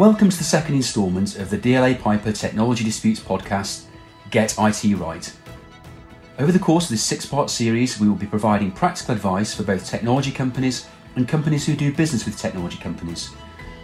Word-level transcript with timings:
Welcome 0.00 0.30
to 0.30 0.38
the 0.38 0.44
second 0.44 0.76
instalment 0.76 1.36
of 1.36 1.50
the 1.50 1.58
DLA 1.58 2.00
Piper 2.00 2.32
Technology 2.32 2.84
Disputes 2.84 3.20
podcast, 3.20 3.84
Get 4.30 4.54
IT 4.58 4.96
Right. 4.96 5.30
Over 6.38 6.52
the 6.52 6.58
course 6.58 6.84
of 6.84 6.92
this 6.92 7.02
six 7.02 7.26
part 7.26 7.50
series, 7.50 8.00
we 8.00 8.08
will 8.08 8.16
be 8.16 8.24
providing 8.24 8.72
practical 8.72 9.14
advice 9.14 9.52
for 9.52 9.62
both 9.62 9.86
technology 9.86 10.30
companies 10.30 10.86
and 11.16 11.28
companies 11.28 11.66
who 11.66 11.76
do 11.76 11.92
business 11.92 12.24
with 12.24 12.38
technology 12.38 12.78
companies. 12.78 13.28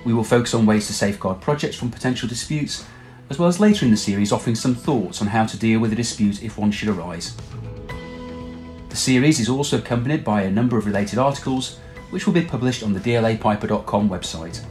We 0.06 0.14
will 0.14 0.24
focus 0.24 0.54
on 0.54 0.64
ways 0.64 0.86
to 0.86 0.94
safeguard 0.94 1.42
projects 1.42 1.76
from 1.76 1.90
potential 1.90 2.30
disputes, 2.30 2.86
as 3.28 3.38
well 3.38 3.50
as 3.50 3.60
later 3.60 3.84
in 3.84 3.90
the 3.90 3.96
series 3.98 4.32
offering 4.32 4.56
some 4.56 4.74
thoughts 4.74 5.20
on 5.20 5.28
how 5.28 5.44
to 5.44 5.58
deal 5.58 5.80
with 5.80 5.92
a 5.92 5.96
dispute 5.96 6.42
if 6.42 6.56
one 6.56 6.70
should 6.70 6.88
arise. 6.88 7.36
The 8.88 8.96
series 8.96 9.38
is 9.38 9.50
also 9.50 9.76
accompanied 9.76 10.24
by 10.24 10.44
a 10.44 10.50
number 10.50 10.78
of 10.78 10.86
related 10.86 11.18
articles, 11.18 11.76
which 12.08 12.24
will 12.24 12.32
be 12.32 12.46
published 12.46 12.82
on 12.82 12.94
the 12.94 13.00
dlapiper.com 13.00 14.08
website. 14.08 14.64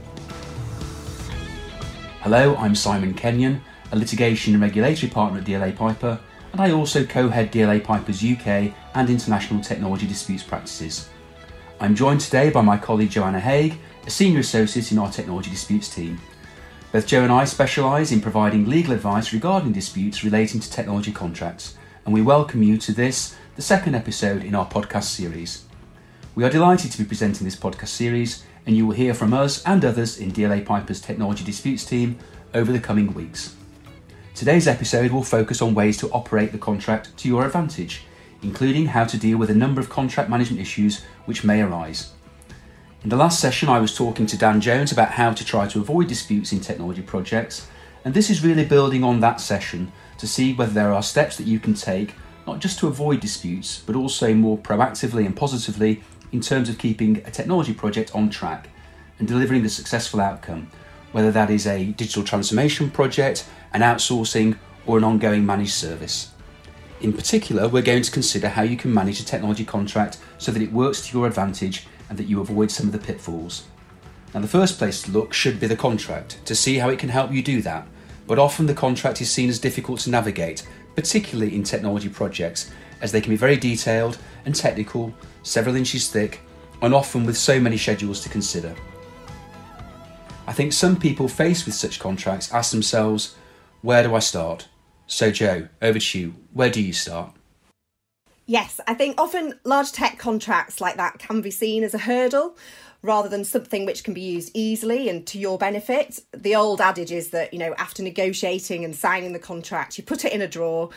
Hello, 2.25 2.55
I'm 2.55 2.73
Simon 2.73 3.13
Kenyon, 3.13 3.61
a 3.91 3.95
litigation 3.95 4.55
and 4.55 4.63
regulatory 4.63 5.11
partner 5.11 5.37
at 5.37 5.45
DLA 5.45 5.75
Piper, 5.75 6.19
and 6.53 6.59
I 6.59 6.71
also 6.71 7.05
co 7.05 7.29
head 7.29 7.51
DLA 7.51 7.83
Piper's 7.83 8.23
UK 8.23 8.73
and 8.95 9.11
international 9.11 9.61
technology 9.61 10.07
disputes 10.07 10.41
practices. 10.41 11.07
I'm 11.79 11.93
joined 11.93 12.21
today 12.21 12.49
by 12.49 12.61
my 12.61 12.79
colleague 12.79 13.11
Joanna 13.11 13.39
Haigh, 13.39 13.77
a 14.07 14.09
senior 14.09 14.39
associate 14.39 14.91
in 14.91 14.97
our 14.97 15.11
technology 15.11 15.51
disputes 15.51 15.87
team. 15.87 16.19
Both 16.91 17.05
Joe 17.05 17.21
and 17.21 17.31
I 17.31 17.45
specialise 17.45 18.11
in 18.11 18.21
providing 18.21 18.67
legal 18.67 18.95
advice 18.95 19.31
regarding 19.31 19.73
disputes 19.73 20.23
relating 20.23 20.59
to 20.61 20.71
technology 20.71 21.11
contracts, 21.11 21.77
and 22.05 22.13
we 22.15 22.23
welcome 22.23 22.63
you 22.63 22.79
to 22.79 22.91
this, 22.91 23.35
the 23.55 23.61
second 23.61 23.93
episode 23.93 24.43
in 24.43 24.55
our 24.55 24.67
podcast 24.67 25.15
series. 25.15 25.65
We 26.35 26.43
are 26.43 26.49
delighted 26.49 26.91
to 26.91 26.97
be 26.97 27.05
presenting 27.05 27.45
this 27.45 27.55
podcast 27.55 27.87
series 27.87 28.43
and 28.65 28.75
you 28.75 28.85
will 28.85 28.93
hear 28.93 29.13
from 29.13 29.33
us 29.33 29.63
and 29.65 29.85
others 29.85 30.19
in 30.19 30.33
DLA 30.33 30.65
Piper's 30.65 30.99
Technology 30.99 31.45
Disputes 31.45 31.85
team 31.85 32.19
over 32.53 32.73
the 32.73 32.79
coming 32.81 33.13
weeks. 33.13 33.55
Today's 34.33 34.67
episode 34.67 35.11
will 35.11 35.23
focus 35.23 35.61
on 35.61 35.73
ways 35.73 35.95
to 35.99 36.09
operate 36.09 36.51
the 36.51 36.57
contract 36.57 37.15
to 37.19 37.29
your 37.29 37.45
advantage, 37.45 38.03
including 38.43 38.87
how 38.87 39.05
to 39.05 39.17
deal 39.17 39.37
with 39.37 39.49
a 39.49 39.55
number 39.55 39.79
of 39.79 39.89
contract 39.89 40.29
management 40.29 40.61
issues 40.61 41.05
which 41.23 41.45
may 41.45 41.61
arise. 41.61 42.11
In 43.05 43.09
the 43.09 43.15
last 43.15 43.39
session, 43.39 43.69
I 43.69 43.79
was 43.79 43.95
talking 43.95 44.25
to 44.25 44.37
Dan 44.37 44.59
Jones 44.59 44.91
about 44.91 45.11
how 45.11 45.31
to 45.31 45.45
try 45.45 45.69
to 45.69 45.79
avoid 45.79 46.09
disputes 46.09 46.51
in 46.51 46.59
technology 46.59 47.01
projects, 47.01 47.69
and 48.03 48.13
this 48.13 48.29
is 48.29 48.43
really 48.43 48.65
building 48.65 49.05
on 49.05 49.21
that 49.21 49.39
session 49.39 49.89
to 50.17 50.27
see 50.27 50.53
whether 50.53 50.73
there 50.73 50.91
are 50.91 51.01
steps 51.01 51.37
that 51.37 51.47
you 51.47 51.61
can 51.61 51.75
take 51.75 52.13
not 52.45 52.59
just 52.59 52.79
to 52.79 52.87
avoid 52.87 53.19
disputes, 53.19 53.81
but 53.85 53.95
also 53.95 54.33
more 54.33 54.57
proactively 54.57 55.25
and 55.25 55.35
positively 55.35 56.03
in 56.31 56.41
terms 56.41 56.69
of 56.69 56.77
keeping 56.77 57.17
a 57.25 57.31
technology 57.31 57.73
project 57.73 58.13
on 58.15 58.29
track 58.29 58.69
and 59.19 59.27
delivering 59.27 59.63
the 59.63 59.69
successful 59.69 60.19
outcome, 60.19 60.69
whether 61.11 61.31
that 61.31 61.49
is 61.49 61.65
a 61.65 61.91
digital 61.93 62.23
transformation 62.23 62.89
project, 62.91 63.47
an 63.73 63.81
outsourcing, 63.81 64.57
or 64.85 64.97
an 64.97 65.03
ongoing 65.03 65.45
managed 65.45 65.73
service. 65.73 66.31
In 67.01 67.13
particular, 67.13 67.67
we're 67.67 67.81
going 67.81 68.03
to 68.03 68.11
consider 68.11 68.49
how 68.49 68.61
you 68.61 68.77
can 68.77 68.93
manage 68.93 69.19
a 69.19 69.25
technology 69.25 69.65
contract 69.65 70.17
so 70.37 70.51
that 70.51 70.61
it 70.61 70.71
works 70.71 71.07
to 71.07 71.17
your 71.17 71.27
advantage 71.27 71.87
and 72.09 72.17
that 72.17 72.27
you 72.27 72.39
avoid 72.39 72.71
some 72.71 72.87
of 72.87 72.91
the 72.91 72.99
pitfalls. 72.99 73.65
Now, 74.33 74.41
the 74.41 74.47
first 74.47 74.77
place 74.77 75.01
to 75.03 75.11
look 75.11 75.33
should 75.33 75.59
be 75.59 75.67
the 75.67 75.75
contract 75.75 76.45
to 76.45 76.55
see 76.55 76.77
how 76.77 76.89
it 76.89 76.99
can 76.99 77.09
help 77.09 77.31
you 77.31 77.41
do 77.41 77.61
that, 77.61 77.87
but 78.27 78.39
often 78.39 78.65
the 78.65 78.73
contract 78.73 79.21
is 79.21 79.31
seen 79.31 79.49
as 79.49 79.59
difficult 79.59 79.99
to 80.01 80.09
navigate, 80.09 80.67
particularly 80.95 81.55
in 81.55 81.63
technology 81.63 82.09
projects, 82.09 82.71
as 83.01 83.11
they 83.11 83.21
can 83.21 83.29
be 83.29 83.37
very 83.37 83.57
detailed 83.57 84.17
and 84.45 84.55
technical, 84.55 85.13
several 85.43 85.75
inches 85.75 86.09
thick, 86.09 86.41
and 86.81 86.93
often 86.93 87.25
with 87.25 87.37
so 87.37 87.59
many 87.59 87.77
schedules 87.77 88.21
to 88.21 88.29
consider. 88.29 88.75
I 90.47 90.53
think 90.53 90.73
some 90.73 90.95
people 90.95 91.27
faced 91.27 91.65
with 91.65 91.75
such 91.75 91.99
contracts 91.99 92.53
ask 92.53 92.71
themselves, 92.71 93.35
where 93.81 94.03
do 94.03 94.15
I 94.15 94.19
start? 94.19 94.67
So, 95.07 95.31
Joe, 95.31 95.67
over 95.81 95.99
to 95.99 96.19
you. 96.19 96.35
Where 96.53 96.69
do 96.69 96.81
you 96.81 96.93
start? 96.93 97.31
Yes, 98.47 98.79
I 98.87 98.93
think 98.93 99.19
often 99.19 99.59
large 99.63 99.91
tech 99.91 100.19
contracts 100.19 100.79
like 100.79 100.97
that 100.97 101.17
can 101.17 101.41
be 101.41 101.49
seen 101.49 101.83
as 101.83 101.95
a 101.95 101.99
hurdle 101.99 102.55
rather 103.05 103.29
than 103.29 103.45
something 103.45 103.85
which 103.85 104.03
can 104.03 104.13
be 104.13 104.21
used 104.21 104.51
easily 104.53 105.07
and 105.07 105.25
to 105.27 105.37
your 105.37 105.57
benefit. 105.57 106.19
The 106.31 106.55
old 106.55 106.81
adage 106.81 107.11
is 107.11 107.29
that, 107.29 107.53
you 107.53 107.59
know, 107.59 107.73
after 107.77 108.01
negotiating 108.01 108.83
and 108.83 108.95
signing 108.95 109.33
the 109.33 109.39
contract, 109.39 109.97
you 109.97 110.03
put 110.03 110.25
it 110.25 110.33
in 110.33 110.41
a 110.41 110.47
drawer 110.47 110.89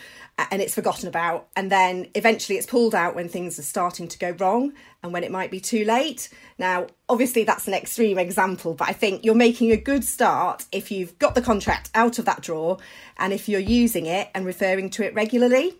and 0.50 0.62
it's 0.62 0.74
forgotten 0.74 1.08
about. 1.08 1.48
And 1.54 1.70
then 1.70 2.08
eventually 2.14 2.56
it's 2.56 2.66
pulled 2.66 2.94
out 2.94 3.14
when 3.14 3.28
things 3.28 3.58
are 3.58 3.62
starting 3.62 4.08
to 4.08 4.18
go 4.18 4.30
wrong 4.30 4.72
and 5.02 5.12
when 5.12 5.24
it 5.24 5.30
might 5.30 5.50
be 5.50 5.60
too 5.60 5.84
late. 5.84 6.28
Now, 6.58 6.86
obviously, 7.08 7.44
that's 7.44 7.68
an 7.68 7.74
extreme 7.74 8.18
example, 8.18 8.74
but 8.74 8.88
I 8.88 8.92
think 8.92 9.24
you're 9.24 9.34
making 9.34 9.70
a 9.70 9.76
good 9.76 10.04
start 10.04 10.64
if 10.72 10.90
you've 10.90 11.18
got 11.18 11.34
the 11.34 11.42
contract 11.42 11.90
out 11.94 12.18
of 12.18 12.24
that 12.24 12.40
drawer 12.40 12.78
and 13.18 13.32
if 13.32 13.48
you're 13.48 13.60
using 13.60 14.06
it 14.06 14.30
and 14.34 14.46
referring 14.46 14.90
to 14.90 15.04
it 15.04 15.14
regularly. 15.14 15.74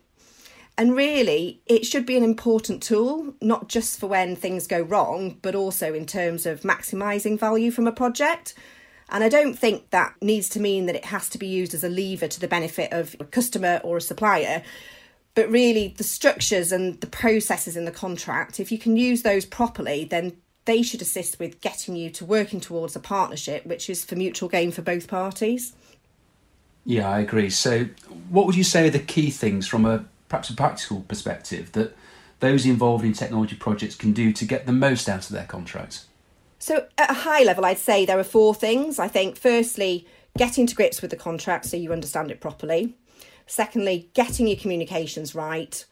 And 0.79 0.95
really, 0.95 1.61
it 1.67 1.85
should 1.85 2.07
be 2.07 2.17
an 2.17 2.23
important 2.23 2.85
tool, 2.85 3.35
not 3.43 3.69
just 3.69 3.99
for 3.99 4.07
when 4.07 4.37
things 4.37 4.69
go 4.69 4.81
wrong, 4.81 5.37
but 5.43 5.57
also 5.57 5.93
in 5.93 6.07
terms 6.07 6.47
of 6.47 6.61
maximising 6.61 7.37
value 7.37 7.73
from 7.73 7.89
a 7.89 7.93
project. 7.93 8.55
And 9.09 9.25
I 9.25 9.29
don't 9.29 9.59
think 9.59 9.91
that 9.91 10.15
needs 10.23 10.49
to 10.51 10.61
mean 10.61 10.87
that 10.87 10.95
it 10.95 11.07
has 11.07 11.29
to 11.31 11.39
be 11.39 11.49
used 11.49 11.75
as 11.75 11.83
a 11.83 11.89
lever 11.89 12.29
to 12.29 12.39
the 12.39 12.47
benefit 12.47 12.93
of 12.93 13.17
a 13.19 13.25
customer 13.25 13.81
or 13.83 13.97
a 13.97 14.01
supplier. 14.01 14.63
But 15.35 15.51
really, 15.51 15.95
the 15.97 16.05
structures 16.05 16.71
and 16.71 17.01
the 17.01 17.09
processes 17.09 17.77
in 17.77 17.85
the 17.85 17.91
contract, 17.91 18.61
if 18.61 18.71
you 18.71 18.79
can 18.79 18.97
use 18.97 19.23
those 19.23 19.45
properly, 19.45 20.05
then 20.05 20.37
they 20.65 20.83
should 20.83 21.03
assist 21.03 21.41
with 21.41 21.61
getting 21.61 21.97
you 21.97 22.09
to 22.11 22.25
working 22.25 22.61
towards 22.61 22.95
a 22.95 23.01
partnership, 23.01 23.67
which 23.67 23.91
is 23.91 24.05
for 24.05 24.15
mutual 24.15 24.49
gain 24.49 24.71
for 24.71 24.83
both 24.83 25.09
parties. 25.09 25.75
Yeah, 26.85 27.11
I 27.11 27.19
agree. 27.19 27.51
So, 27.51 27.87
what 28.29 28.47
would 28.47 28.55
you 28.55 28.65
say 28.65 28.87
are 28.87 28.91
the 28.91 29.01
key 29.01 29.31
things 29.31 29.67
from 29.67 29.85
a 29.85 30.05
perhaps 30.29 30.51
a 30.51 30.55
practical 30.55 31.01
perspective 31.03 31.73
that 31.73 31.97
those 32.41 32.67
involved 32.67 33.05
in 33.05 33.13
technology 33.13 33.57
projects 33.57 33.95
can 33.97 34.13
do 34.13 34.33
to 34.33 34.45
get 34.45 34.67
the 34.67 34.73
most 34.73 35.09
out 35.09 35.27
of 35.27 35.31
their 35.31 35.47
contracts? 35.47 36.07
So, 36.59 36.87
at 36.97 37.11
a 37.11 37.15
high 37.15 37.45
level, 37.45 37.65
I'd 37.65 37.79
say 37.79 38.05
there 38.05 38.19
are 38.19 38.25
four 38.25 38.55
things. 38.55 38.99
I 38.99 39.09
think, 39.09 39.37
firstly, 39.37 40.07
getting 40.37 40.67
to 40.67 40.75
grips 40.75 41.01
with 41.01 41.11
the 41.11 41.17
contract 41.17 41.67
so 41.67 41.77
you 41.77 41.93
understand 41.93 42.31
it 42.31 42.41
properly. 42.41 42.95
Secondly, 43.47 44.11
getting 44.15 44.47
your 44.47 44.57
communications 44.57 45.35
right. 45.35 45.85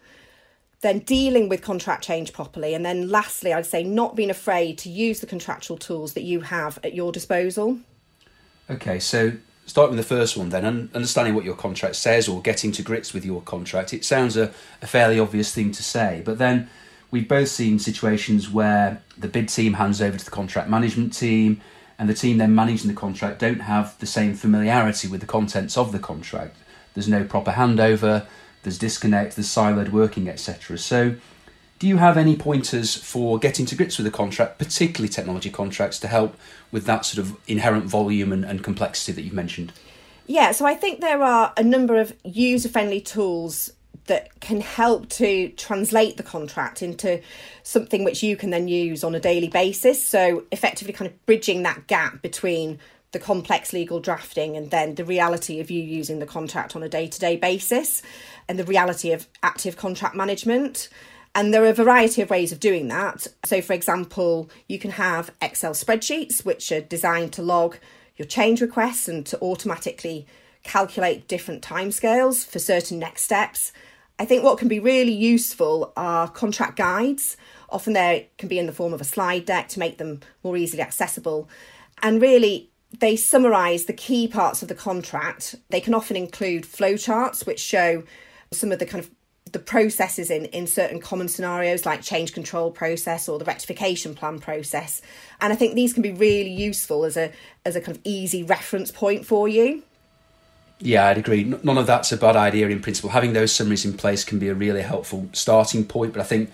Then 0.80 1.00
dealing 1.00 1.48
with 1.48 1.62
contract 1.62 2.04
change 2.04 2.32
properly. 2.32 2.74
And 2.74 2.84
then 2.84 3.08
lastly, 3.08 3.52
I'd 3.52 3.66
say 3.66 3.82
not 3.82 4.14
being 4.14 4.30
afraid 4.30 4.76
to 4.78 4.90
use 4.90 5.20
the 5.20 5.26
contractual 5.26 5.78
tools 5.78 6.12
that 6.12 6.22
you 6.22 6.42
have 6.42 6.78
at 6.84 6.94
your 6.94 7.12
disposal. 7.12 7.78
Okay, 8.68 8.98
so 8.98 9.32
start 9.66 9.90
with 9.90 9.98
the 9.98 10.04
first 10.04 10.36
one 10.36 10.48
then, 10.48 10.64
and 10.64 10.94
understanding 10.94 11.34
what 11.34 11.44
your 11.44 11.56
contract 11.56 11.96
says 11.96 12.28
or 12.28 12.40
getting 12.40 12.72
to 12.72 12.82
grips 12.82 13.12
with 13.12 13.24
your 13.24 13.42
contract. 13.42 13.92
It 13.92 14.04
sounds 14.04 14.36
a, 14.36 14.52
a 14.80 14.86
fairly 14.86 15.18
obvious 15.18 15.52
thing 15.52 15.72
to 15.72 15.82
say, 15.82 16.22
but 16.24 16.38
then 16.38 16.70
we've 17.10 17.28
both 17.28 17.48
seen 17.48 17.78
situations 17.78 18.50
where 18.50 19.02
the 19.18 19.28
bid 19.28 19.48
team 19.48 19.74
hands 19.74 20.00
over 20.00 20.16
to 20.16 20.24
the 20.24 20.30
contract 20.30 20.70
management 20.70 21.12
team 21.12 21.60
and 21.98 22.08
the 22.08 22.14
team 22.14 22.38
then 22.38 22.54
managing 22.54 22.88
the 22.88 22.96
contract 22.96 23.38
don't 23.38 23.60
have 23.60 23.98
the 23.98 24.06
same 24.06 24.34
familiarity 24.34 25.08
with 25.08 25.20
the 25.20 25.26
contents 25.26 25.76
of 25.76 25.92
the 25.92 25.98
contract. 25.98 26.56
There's 26.94 27.08
no 27.08 27.24
proper 27.24 27.52
handover, 27.52 28.26
there's 28.62 28.78
disconnect, 28.78 29.36
there's 29.36 29.48
siloed 29.48 29.90
working, 29.90 30.28
etc. 30.28 30.78
So, 30.78 31.16
do 31.78 31.86
you 31.86 31.98
have 31.98 32.16
any 32.16 32.36
pointers 32.36 32.94
for 32.94 33.38
getting 33.38 33.66
to 33.66 33.76
grips 33.76 33.98
with 33.98 34.04
the 34.04 34.10
contract, 34.10 34.58
particularly 34.58 35.08
technology 35.08 35.50
contracts, 35.50 35.98
to 36.00 36.08
help 36.08 36.36
with 36.70 36.84
that 36.86 37.04
sort 37.04 37.26
of 37.26 37.36
inherent 37.46 37.84
volume 37.84 38.32
and, 38.32 38.44
and 38.44 38.64
complexity 38.64 39.12
that 39.12 39.22
you've 39.22 39.34
mentioned? 39.34 39.72
Yeah, 40.26 40.52
so 40.52 40.66
I 40.66 40.74
think 40.74 41.00
there 41.00 41.22
are 41.22 41.52
a 41.56 41.62
number 41.62 41.96
of 41.96 42.14
user 42.24 42.68
friendly 42.68 43.00
tools 43.00 43.72
that 44.06 44.40
can 44.40 44.60
help 44.60 45.08
to 45.08 45.48
translate 45.50 46.16
the 46.16 46.22
contract 46.22 46.82
into 46.82 47.20
something 47.62 48.04
which 48.04 48.22
you 48.22 48.36
can 48.36 48.50
then 48.50 48.68
use 48.68 49.04
on 49.04 49.14
a 49.14 49.20
daily 49.20 49.48
basis. 49.48 50.06
So, 50.06 50.44
effectively, 50.52 50.92
kind 50.92 51.10
of 51.10 51.26
bridging 51.26 51.62
that 51.64 51.86
gap 51.86 52.22
between 52.22 52.78
the 53.12 53.18
complex 53.18 53.72
legal 53.72 54.00
drafting 54.00 54.56
and 54.56 54.70
then 54.70 54.94
the 54.94 55.04
reality 55.04 55.60
of 55.60 55.70
you 55.70 55.82
using 55.82 56.18
the 56.18 56.26
contract 56.26 56.76
on 56.76 56.82
a 56.82 56.88
day 56.88 57.06
to 57.06 57.18
day 57.18 57.36
basis 57.36 58.02
and 58.48 58.58
the 58.58 58.64
reality 58.64 59.12
of 59.12 59.26
active 59.42 59.76
contract 59.76 60.14
management. 60.14 60.88
And 61.36 61.52
there 61.52 61.62
are 61.64 61.68
a 61.68 61.74
variety 61.74 62.22
of 62.22 62.30
ways 62.30 62.50
of 62.50 62.60
doing 62.60 62.88
that. 62.88 63.26
So, 63.44 63.60
for 63.60 63.74
example, 63.74 64.48
you 64.68 64.78
can 64.78 64.92
have 64.92 65.30
Excel 65.42 65.72
spreadsheets, 65.72 66.46
which 66.46 66.72
are 66.72 66.80
designed 66.80 67.34
to 67.34 67.42
log 67.42 67.76
your 68.16 68.26
change 68.26 68.62
requests 68.62 69.06
and 69.06 69.26
to 69.26 69.38
automatically 69.42 70.26
calculate 70.62 71.28
different 71.28 71.62
timescales 71.62 72.46
for 72.46 72.58
certain 72.58 72.98
next 72.98 73.22
steps. 73.24 73.70
I 74.18 74.24
think 74.24 74.44
what 74.44 74.56
can 74.56 74.68
be 74.68 74.80
really 74.80 75.12
useful 75.12 75.92
are 75.94 76.26
contract 76.26 76.78
guides. 76.78 77.36
Often 77.68 77.92
they 77.92 78.30
can 78.38 78.48
be 78.48 78.58
in 78.58 78.64
the 78.64 78.72
form 78.72 78.94
of 78.94 79.02
a 79.02 79.04
slide 79.04 79.44
deck 79.44 79.68
to 79.68 79.78
make 79.78 79.98
them 79.98 80.20
more 80.42 80.56
easily 80.56 80.82
accessible. 80.82 81.50
And 82.02 82.22
really, 82.22 82.70
they 82.98 83.14
summarise 83.14 83.84
the 83.84 83.92
key 83.92 84.26
parts 84.26 84.62
of 84.62 84.68
the 84.68 84.74
contract. 84.74 85.54
They 85.68 85.82
can 85.82 85.92
often 85.92 86.16
include 86.16 86.64
flowcharts, 86.64 87.46
which 87.46 87.60
show 87.60 88.04
some 88.52 88.72
of 88.72 88.78
the 88.78 88.86
kind 88.86 89.04
of 89.04 89.10
the 89.52 89.58
processes 89.58 90.30
in, 90.30 90.46
in 90.46 90.66
certain 90.66 91.00
common 91.00 91.28
scenarios 91.28 91.86
like 91.86 92.02
change 92.02 92.32
control 92.32 92.70
process 92.70 93.28
or 93.28 93.38
the 93.38 93.44
rectification 93.44 94.14
plan 94.14 94.38
process. 94.38 95.00
And 95.40 95.52
I 95.52 95.56
think 95.56 95.74
these 95.74 95.92
can 95.92 96.02
be 96.02 96.12
really 96.12 96.50
useful 96.50 97.04
as 97.04 97.16
a 97.16 97.32
as 97.64 97.76
a 97.76 97.80
kind 97.80 97.96
of 97.96 98.02
easy 98.04 98.42
reference 98.42 98.90
point 98.90 99.24
for 99.24 99.48
you. 99.48 99.82
Yeah, 100.78 101.06
I'd 101.06 101.18
agree. 101.18 101.44
None 101.44 101.78
of 101.78 101.86
that's 101.86 102.12
a 102.12 102.16
bad 102.16 102.36
idea 102.36 102.68
in 102.68 102.82
principle. 102.82 103.10
Having 103.10 103.32
those 103.32 103.52
summaries 103.52 103.84
in 103.84 103.94
place 103.94 104.24
can 104.24 104.38
be 104.38 104.48
a 104.48 104.54
really 104.54 104.82
helpful 104.82 105.28
starting 105.32 105.86
point, 105.86 106.12
but 106.12 106.20
I 106.20 106.24
think 106.24 106.50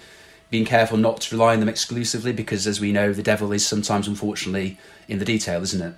being 0.48 0.64
careful 0.64 0.96
not 0.96 1.22
to 1.22 1.34
rely 1.34 1.54
on 1.54 1.60
them 1.60 1.68
exclusively 1.68 2.32
because, 2.32 2.66
as 2.66 2.78
we 2.78 2.92
know, 2.92 3.12
the 3.12 3.22
devil 3.22 3.52
is 3.52 3.66
sometimes, 3.66 4.06
unfortunately, 4.06 4.78
in 5.08 5.18
the 5.18 5.24
detail, 5.24 5.62
isn't 5.62 5.82
it? 5.82 5.94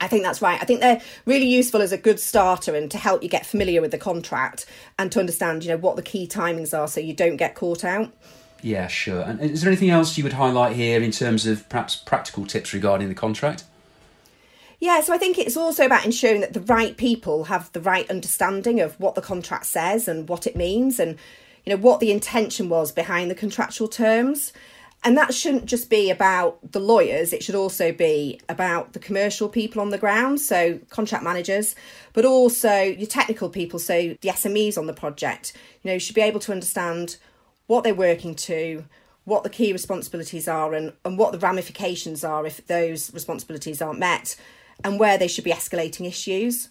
I 0.00 0.08
think 0.08 0.22
that's 0.22 0.42
right. 0.42 0.60
I 0.60 0.64
think 0.64 0.80
they're 0.80 1.00
really 1.26 1.46
useful 1.46 1.82
as 1.82 1.92
a 1.92 1.98
good 1.98 2.20
starter 2.20 2.74
and 2.74 2.90
to 2.90 2.98
help 2.98 3.22
you 3.22 3.28
get 3.28 3.46
familiar 3.46 3.80
with 3.80 3.90
the 3.90 3.98
contract 3.98 4.66
and 4.98 5.10
to 5.12 5.20
understand, 5.20 5.64
you 5.64 5.70
know, 5.70 5.76
what 5.76 5.96
the 5.96 6.02
key 6.02 6.26
timings 6.26 6.76
are 6.76 6.88
so 6.88 7.00
you 7.00 7.14
don't 7.14 7.36
get 7.36 7.54
caught 7.54 7.84
out. 7.84 8.12
Yeah, 8.62 8.86
sure. 8.86 9.22
And 9.22 9.40
is 9.40 9.62
there 9.62 9.70
anything 9.70 9.90
else 9.90 10.16
you 10.16 10.24
would 10.24 10.34
highlight 10.34 10.76
here 10.76 11.02
in 11.02 11.10
terms 11.10 11.46
of 11.46 11.68
perhaps 11.68 11.96
practical 11.96 12.46
tips 12.46 12.72
regarding 12.72 13.08
the 13.08 13.14
contract? 13.14 13.64
Yeah, 14.78 15.00
so 15.00 15.12
I 15.12 15.18
think 15.18 15.38
it's 15.38 15.56
also 15.56 15.86
about 15.86 16.04
ensuring 16.04 16.40
that 16.40 16.54
the 16.54 16.60
right 16.60 16.96
people 16.96 17.44
have 17.44 17.70
the 17.72 17.80
right 17.80 18.08
understanding 18.10 18.80
of 18.80 18.98
what 18.98 19.14
the 19.14 19.22
contract 19.22 19.66
says 19.66 20.08
and 20.08 20.28
what 20.28 20.46
it 20.46 20.56
means 20.56 20.98
and 20.98 21.18
you 21.64 21.70
know 21.70 21.80
what 21.80 22.00
the 22.00 22.10
intention 22.10 22.68
was 22.68 22.90
behind 22.90 23.30
the 23.30 23.36
contractual 23.36 23.86
terms. 23.86 24.52
And 25.04 25.16
that 25.16 25.34
shouldn't 25.34 25.66
just 25.66 25.90
be 25.90 26.10
about 26.10 26.72
the 26.72 26.78
lawyers, 26.78 27.32
it 27.32 27.42
should 27.42 27.56
also 27.56 27.90
be 27.90 28.40
about 28.48 28.92
the 28.92 29.00
commercial 29.00 29.48
people 29.48 29.82
on 29.82 29.90
the 29.90 29.98
ground, 29.98 30.40
so 30.40 30.78
contract 30.90 31.24
managers, 31.24 31.74
but 32.12 32.24
also 32.24 32.82
your 32.82 33.08
technical 33.08 33.48
people, 33.48 33.80
so 33.80 34.16
the 34.20 34.28
SMEs 34.28 34.78
on 34.78 34.86
the 34.86 34.92
project, 34.92 35.54
you 35.82 35.90
know, 35.90 35.98
should 35.98 36.14
be 36.14 36.20
able 36.20 36.38
to 36.40 36.52
understand 36.52 37.16
what 37.66 37.82
they're 37.82 37.94
working 37.94 38.36
to, 38.36 38.84
what 39.24 39.42
the 39.42 39.50
key 39.50 39.72
responsibilities 39.72 40.46
are 40.46 40.72
and, 40.72 40.92
and 41.04 41.18
what 41.18 41.32
the 41.32 41.38
ramifications 41.38 42.22
are 42.22 42.46
if 42.46 42.64
those 42.66 43.12
responsibilities 43.12 43.82
aren't 43.82 43.98
met 43.98 44.36
and 44.84 45.00
where 45.00 45.18
they 45.18 45.28
should 45.28 45.44
be 45.44 45.52
escalating 45.52 46.06
issues. 46.06 46.68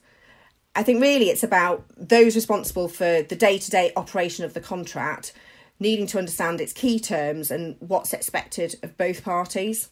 I 0.76 0.84
think 0.84 1.02
really 1.02 1.30
it's 1.30 1.44
about 1.44 1.84
those 1.98 2.36
responsible 2.36 2.88
for 2.88 3.24
the 3.24 3.36
day 3.36 3.58
to 3.58 3.70
day 3.70 3.92
operation 3.98 4.46
of 4.46 4.54
the 4.54 4.62
contract 4.62 5.34
needing 5.82 6.06
to 6.06 6.20
understand 6.20 6.62
its 6.62 6.72
key 6.72 7.00
terms 7.00 7.50
and 7.50 7.76
what's 7.80 8.14
expected 8.14 8.76
of 8.84 8.96
both 8.98 9.24
parties. 9.24 9.90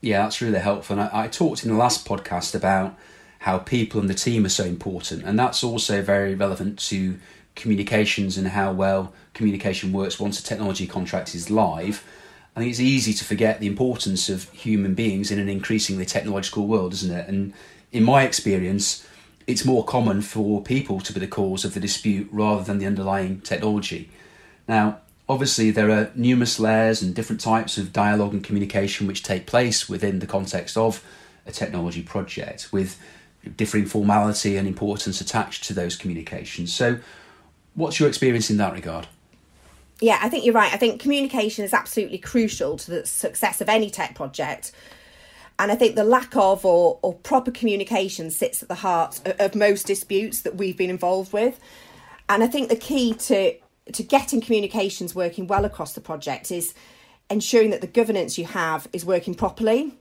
Yeah, 0.00 0.22
that's 0.22 0.40
really 0.40 0.60
helpful. 0.60 0.98
And 0.98 1.08
I, 1.12 1.24
I, 1.24 1.28
talked 1.28 1.64
in 1.64 1.70
the 1.70 1.76
last 1.76 2.06
podcast 2.06 2.54
about 2.54 2.96
how 3.40 3.58
people 3.58 4.00
and 4.00 4.08
the 4.08 4.14
team 4.14 4.46
are 4.46 4.48
so 4.48 4.64
important, 4.64 5.24
and 5.24 5.36
that's 5.36 5.64
also 5.64 6.02
very 6.02 6.36
relevant 6.36 6.78
to 6.78 7.18
communications 7.56 8.38
and 8.38 8.48
how 8.48 8.72
well 8.72 9.12
communication 9.34 9.92
works 9.92 10.20
once 10.20 10.38
a 10.38 10.42
technology 10.42 10.86
contract 10.86 11.34
is 11.34 11.50
live. 11.50 12.04
I 12.54 12.60
think 12.60 12.70
it's 12.70 12.80
easy 12.80 13.12
to 13.14 13.24
forget 13.24 13.58
the 13.58 13.66
importance 13.66 14.28
of 14.28 14.48
human 14.50 14.94
beings 14.94 15.30
in 15.32 15.40
an 15.40 15.48
increasingly 15.48 16.04
technological 16.04 16.66
world, 16.68 16.92
isn't 16.92 17.12
it? 17.12 17.28
And 17.28 17.54
in 17.90 18.04
my 18.04 18.22
experience, 18.22 19.06
it's 19.48 19.64
more 19.64 19.84
common 19.84 20.22
for 20.22 20.62
people 20.62 21.00
to 21.00 21.12
be 21.12 21.18
the 21.18 21.26
cause 21.26 21.64
of 21.64 21.74
the 21.74 21.80
dispute 21.80 22.28
rather 22.30 22.62
than 22.62 22.78
the 22.78 22.86
underlying 22.86 23.40
technology. 23.40 24.10
Now, 24.68 25.00
obviously, 25.28 25.70
there 25.70 25.90
are 25.90 26.10
numerous 26.14 26.58
layers 26.58 27.02
and 27.02 27.14
different 27.14 27.40
types 27.40 27.78
of 27.78 27.92
dialogue 27.92 28.32
and 28.32 28.44
communication 28.44 29.06
which 29.06 29.22
take 29.22 29.46
place 29.46 29.88
within 29.88 30.18
the 30.18 30.26
context 30.26 30.76
of 30.76 31.04
a 31.46 31.52
technology 31.52 32.02
project 32.02 32.72
with 32.72 33.00
differing 33.56 33.86
formality 33.86 34.56
and 34.56 34.68
importance 34.68 35.20
attached 35.20 35.64
to 35.64 35.74
those 35.74 35.96
communications. 35.96 36.72
So, 36.72 36.98
what's 37.74 37.98
your 37.98 38.08
experience 38.08 38.50
in 38.50 38.56
that 38.58 38.72
regard? 38.72 39.08
yeah, 40.02 40.18
I 40.20 40.28
think 40.28 40.44
you're 40.44 40.54
right. 40.54 40.72
I 40.72 40.76
think 40.76 41.00
communication 41.00 41.64
is 41.64 41.72
absolutely 41.72 42.18
crucial 42.18 42.76
to 42.76 42.90
the 42.90 43.06
success 43.06 43.60
of 43.60 43.68
any 43.68 43.88
tech 43.88 44.16
project. 44.16 44.72
And 45.60 45.70
I 45.70 45.76
think 45.76 45.94
the 45.94 46.04
lack 46.04 46.34
of 46.34 46.64
or, 46.66 46.98
or 47.02 47.14
proper 47.14 47.52
communication 47.52 48.30
sits 48.32 48.62
at 48.62 48.68
the 48.68 48.74
heart 48.74 49.20
of, 49.24 49.36
of 49.38 49.54
most 49.54 49.86
disputes 49.86 50.42
that 50.42 50.56
we've 50.56 50.76
been 50.76 50.90
involved 50.90 51.32
with. 51.32 51.60
And 52.28 52.42
I 52.42 52.48
think 52.48 52.68
the 52.68 52.76
key 52.76 53.14
to 53.14 53.54
to 53.92 54.02
getting 54.02 54.40
communications 54.40 55.14
working 55.14 55.46
well 55.46 55.64
across 55.64 55.92
the 55.92 56.00
project 56.00 56.50
is 56.50 56.74
ensuring 57.30 57.70
that 57.70 57.80
the 57.80 57.86
governance 57.86 58.38
you 58.38 58.44
have 58.44 58.88
is 58.92 59.04
working 59.04 59.34
properly. 59.34 59.92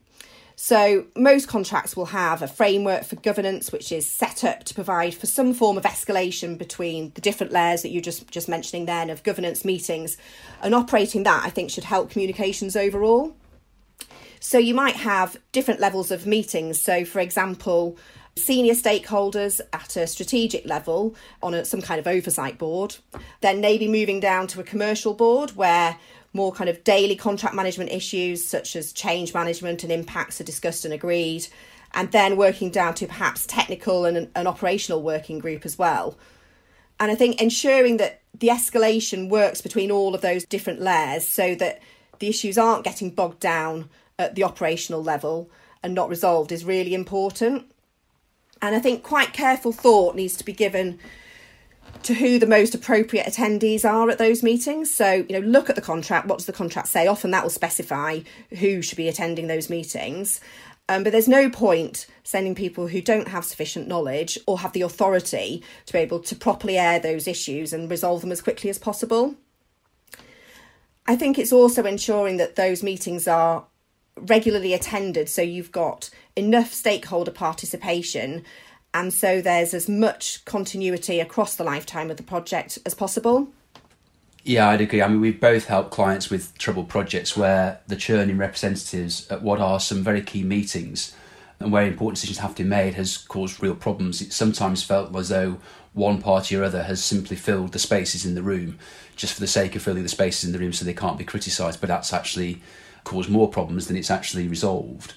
So, 0.56 1.06
most 1.16 1.48
contracts 1.48 1.96
will 1.96 2.08
have 2.08 2.44
a 2.44 2.48
framework 2.48 3.04
for 3.04 3.16
governance 3.16 3.72
which 3.72 3.92
is 3.92 4.06
set 4.06 4.44
up 4.44 4.64
to 4.66 4.76
provide 4.76 5.16
for 5.16 5.26
some 5.26 5.56
form 5.56 5.76
of 5.78 5.86
escalation 5.86 6.58
between 6.58 7.12
the 7.16 7.22
different 7.22 7.52
layers 7.52 7.82
that 7.82 7.90
you're 7.90 8.02
just, 8.02 8.30
just 8.30 8.48
mentioning 8.48 8.86
then 8.86 9.10
of 9.10 9.24
governance 9.24 9.66
meetings. 9.66 10.18
And 10.62 10.76
operating 10.76 11.24
that, 11.24 11.44
I 11.44 11.50
think, 11.50 11.72
should 11.72 11.86
help 11.86 12.12
communications 12.12 12.76
overall. 12.76 13.36
So, 14.40 14.60
you 14.60 14.76
might 14.76 14.98
have 14.98 15.38
different 15.52 15.80
levels 15.80 16.12
of 16.12 16.28
meetings. 16.28 16.80
So, 16.80 17.06
for 17.06 17.20
example, 17.22 17.98
senior 18.36 18.74
stakeholders 18.74 19.60
at 19.74 19.96
a 19.98 20.08
strategic 20.08 20.66
level 20.66 21.16
on 21.44 21.54
a, 21.54 21.66
some 21.66 21.82
kind 21.82 22.00
of 22.00 22.08
oversight 22.08 22.58
board, 22.58 22.96
then 23.42 23.62
maybe 23.62 23.88
moving 23.88 24.20
down 24.20 24.48
to 24.48 24.60
a 24.60 24.64
commercial 24.64 25.14
board 25.14 25.52
where 25.52 25.98
more 26.34 26.52
kind 26.52 26.70
of 26.70 26.84
daily 26.84 27.16
contract 27.16 27.56
management 27.56 27.92
issues 27.92 28.44
such 28.46 28.76
as 28.76 28.94
change 28.94 29.34
management 29.34 29.84
and 29.84 29.92
impacts 29.92 30.40
are 30.40 30.46
discussed 30.46 30.86
and 30.86 30.94
agreed, 30.94 31.48
and 31.94 32.12
then 32.12 32.38
working 32.38 32.70
down 32.70 32.94
to 32.96 33.06
perhaps 33.06 33.46
technical 33.46 34.06
and 34.06 34.30
an 34.36 34.48
operational 34.48 35.02
working 35.02 35.40
group 35.40 35.66
as 35.66 35.78
well. 35.78 36.18
And 37.00 37.12
I 37.12 37.16
think 37.16 37.42
ensuring 37.42 37.98
that 37.98 38.22
the 38.38 38.48
escalation 38.48 39.30
works 39.30 39.60
between 39.60 39.92
all 39.92 40.16
of 40.16 40.22
those 40.22 40.46
different 40.46 40.80
layers 40.80 41.28
so 41.28 41.56
that 41.56 41.82
the 42.20 42.30
issues 42.30 42.58
aren't 42.58 42.86
getting 42.86 43.10
bogged 43.10 43.40
down 43.40 43.90
at 44.18 44.36
the 44.36 44.44
operational 44.44 45.04
level 45.04 45.50
and 45.84 45.94
not 45.94 46.10
resolved 46.10 46.52
is 46.52 46.64
really 46.64 46.94
important. 46.94 47.66
And 48.62 48.76
I 48.76 48.80
think 48.80 49.04
quite 49.04 49.34
careful 49.34 49.72
thought 49.72 50.16
needs 50.16 50.38
to 50.38 50.46
be 50.46 50.54
given 50.54 51.00
to 52.04 52.14
who 52.14 52.40
the 52.40 52.48
most 52.48 52.74
appropriate 52.74 53.28
attendees 53.28 53.86
are 53.86 54.10
at 54.10 54.18
those 54.18 54.44
meetings. 54.44 54.94
So, 54.94 55.26
you 55.28 55.40
know, 55.40 55.48
look 55.48 55.70
at 55.70 55.76
the 55.76 55.82
contract. 55.82 56.28
What 56.28 56.40
does 56.40 56.48
the 56.48 56.54
contract 56.54 56.88
say? 56.88 57.08
Often 57.08 57.32
that 57.32 57.44
will 57.44 57.50
specify 57.50 58.22
who 58.60 58.82
should 58.82 58.98
be 58.98 59.08
attending 59.08 59.48
those 59.48 59.70
meetings. 59.70 60.42
Um, 60.90 61.04
but 61.04 61.12
there's 61.12 61.28
no 61.28 61.50
point 61.50 62.08
sending 62.24 62.56
people 62.56 62.88
who 62.88 63.02
don't 63.02 63.30
have 63.30 63.46
sufficient 63.46 63.88
knowledge 63.88 64.38
or 64.46 64.60
have 64.60 64.74
the 64.74 64.82
authority 64.82 65.64
to 65.86 65.94
be 65.94 66.00
able 66.00 66.20
to 66.20 66.36
properly 66.36 66.78
air 66.78 67.00
those 67.00 67.28
issues 67.28 67.72
and 67.72 67.90
resolve 67.90 68.22
them 68.22 68.32
as 68.32 68.42
quickly 68.42 68.70
as 68.70 68.78
possible. 68.78 69.36
I 71.08 71.16
think 71.16 71.40
it's 71.40 71.54
also 71.54 71.84
ensuring 71.84 72.38
that 72.38 72.56
those 72.56 72.84
meetings 72.84 73.28
are 73.28 73.66
regularly 74.18 74.74
attended 74.74 75.30
so 75.30 75.42
you've 75.42 75.72
got 75.72 76.10
enough 76.36 76.74
stakeholder 76.74 77.32
participation 77.32 78.44
and 78.94 79.14
so 79.14 79.42
there's 79.42 79.74
as 79.74 79.88
much 79.88 80.44
continuity 80.46 81.20
across 81.20 81.56
the 81.56 81.64
lifetime 81.64 82.12
of 82.12 82.18
the 82.18 82.24
project 82.24 82.78
as 82.86 82.94
possible. 82.94 83.48
Yeah, 84.44 84.70
I'd 84.70 84.82
agree. 84.82 85.02
I 85.02 85.08
mean, 85.08 85.22
we've 85.22 85.40
both 85.40 85.68
helped 85.68 85.92
clients 85.92 86.30
with 86.30 86.58
troubled 86.58 86.90
projects 86.90 87.38
where 87.38 87.80
the 87.88 87.96
churning 87.96 88.38
representatives 88.38 89.30
at 89.30 89.44
what 89.44 89.62
are 89.62 89.80
some 89.80 90.04
very 90.04 90.22
key 90.22 90.44
meetings 90.44 91.16
and 91.60 91.72
where 91.72 91.86
important 91.86 92.16
decisions 92.16 92.40
have 92.40 92.56
to 92.56 92.64
be 92.64 92.70
made 92.70 92.96
has 92.96 93.18
caused 93.18 93.62
real 93.62 93.76
problems. 93.76 94.20
It 94.22 94.34
sometimes 94.34 94.84
felt 94.84 95.16
as 95.16 95.30
though 95.30 95.60
one 95.94 96.22
party 96.22 96.56
or 96.56 96.64
other 96.64 96.84
has 96.84 97.04
simply 97.04 97.36
filled 97.36 97.72
the 97.72 97.80
spaces 97.80 98.26
in 98.26 98.34
the 98.34 98.42
room 98.42 98.80
just 99.16 99.34
for 99.34 99.42
the 99.42 99.48
sake 99.48 99.76
of 99.76 99.84
filling 99.84 100.04
the 100.04 100.10
spaces 100.10 100.46
in 100.46 100.54
the 100.54 100.60
room 100.60 100.74
so 100.74 100.84
they 100.84 100.94
can't 100.94 101.18
be 101.20 101.24
criticised, 101.24 101.80
but 101.80 101.88
that's 101.88 102.12
actually 102.12 102.62
caused 103.04 103.30
more 103.30 103.48
problems 103.48 103.88
than 103.88 103.96
it's 103.96 104.12
actually 104.12 104.48
resolved. 104.48 105.14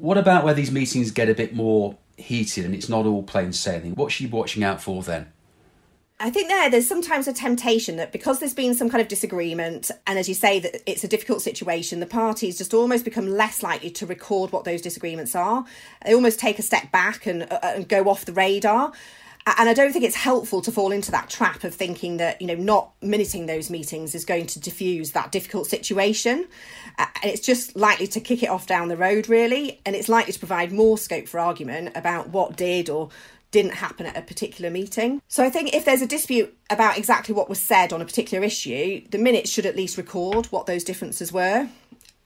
What 0.00 0.18
about 0.18 0.44
where 0.44 0.54
these 0.54 0.70
meetings 0.70 1.10
get 1.10 1.28
a 1.28 1.34
bit 1.34 1.54
more 1.54 1.96
heated 2.20 2.64
and 2.64 2.74
it's 2.74 2.88
not 2.88 3.06
all 3.06 3.22
plain 3.22 3.52
sailing. 3.52 3.94
What 3.94 4.12
should 4.12 4.24
you 4.24 4.30
watching 4.30 4.62
out 4.62 4.80
for 4.80 5.02
then? 5.02 5.32
I 6.22 6.28
think 6.28 6.48
there 6.48 6.68
there's 6.68 6.86
sometimes 6.86 7.26
a 7.28 7.32
temptation 7.32 7.96
that 7.96 8.12
because 8.12 8.40
there's 8.40 8.52
been 8.52 8.74
some 8.74 8.90
kind 8.90 9.00
of 9.00 9.08
disagreement 9.08 9.90
and 10.06 10.18
as 10.18 10.28
you 10.28 10.34
say 10.34 10.58
that 10.58 10.82
it's 10.84 11.02
a 11.02 11.08
difficult 11.08 11.40
situation 11.40 11.98
the 11.98 12.04
parties 12.04 12.58
just 12.58 12.74
almost 12.74 13.06
become 13.06 13.26
less 13.26 13.62
likely 13.62 13.88
to 13.92 14.04
record 14.04 14.52
what 14.52 14.64
those 14.64 14.82
disagreements 14.82 15.34
are 15.34 15.64
they 16.04 16.12
almost 16.12 16.38
take 16.38 16.58
a 16.58 16.62
step 16.62 16.92
back 16.92 17.24
and, 17.24 17.44
uh, 17.44 17.58
and 17.62 17.88
go 17.88 18.04
off 18.10 18.26
the 18.26 18.34
radar 18.34 18.92
and 19.46 19.68
I 19.68 19.74
don't 19.74 19.92
think 19.92 20.04
it's 20.04 20.16
helpful 20.16 20.60
to 20.62 20.72
fall 20.72 20.92
into 20.92 21.10
that 21.12 21.30
trap 21.30 21.64
of 21.64 21.74
thinking 21.74 22.18
that 22.18 22.40
you 22.40 22.46
know 22.46 22.54
not 22.54 22.92
minuting 23.02 23.46
those 23.46 23.70
meetings 23.70 24.14
is 24.14 24.24
going 24.24 24.46
to 24.48 24.60
diffuse 24.60 25.12
that 25.12 25.32
difficult 25.32 25.66
situation, 25.66 26.46
and 26.98 27.08
it's 27.24 27.40
just 27.40 27.76
likely 27.76 28.06
to 28.08 28.20
kick 28.20 28.42
it 28.42 28.48
off 28.48 28.66
down 28.66 28.88
the 28.88 28.96
road 28.96 29.28
really, 29.28 29.80
and 29.86 29.96
it's 29.96 30.08
likely 30.08 30.32
to 30.32 30.38
provide 30.38 30.72
more 30.72 30.98
scope 30.98 31.28
for 31.28 31.40
argument 31.40 31.96
about 31.96 32.28
what 32.30 32.56
did 32.56 32.90
or 32.90 33.10
didn't 33.50 33.74
happen 33.74 34.06
at 34.06 34.16
a 34.16 34.22
particular 34.22 34.70
meeting. 34.70 35.20
So 35.28 35.42
I 35.44 35.50
think 35.50 35.74
if 35.74 35.84
there's 35.84 36.02
a 36.02 36.06
dispute 36.06 36.56
about 36.68 36.96
exactly 36.96 37.34
what 37.34 37.48
was 37.48 37.60
said 37.60 37.92
on 37.92 38.00
a 38.00 38.04
particular 38.04 38.44
issue, 38.44 39.02
the 39.10 39.18
minutes 39.18 39.50
should 39.50 39.66
at 39.66 39.76
least 39.76 39.96
record 39.96 40.46
what 40.46 40.66
those 40.66 40.84
differences 40.84 41.32
were. 41.32 41.68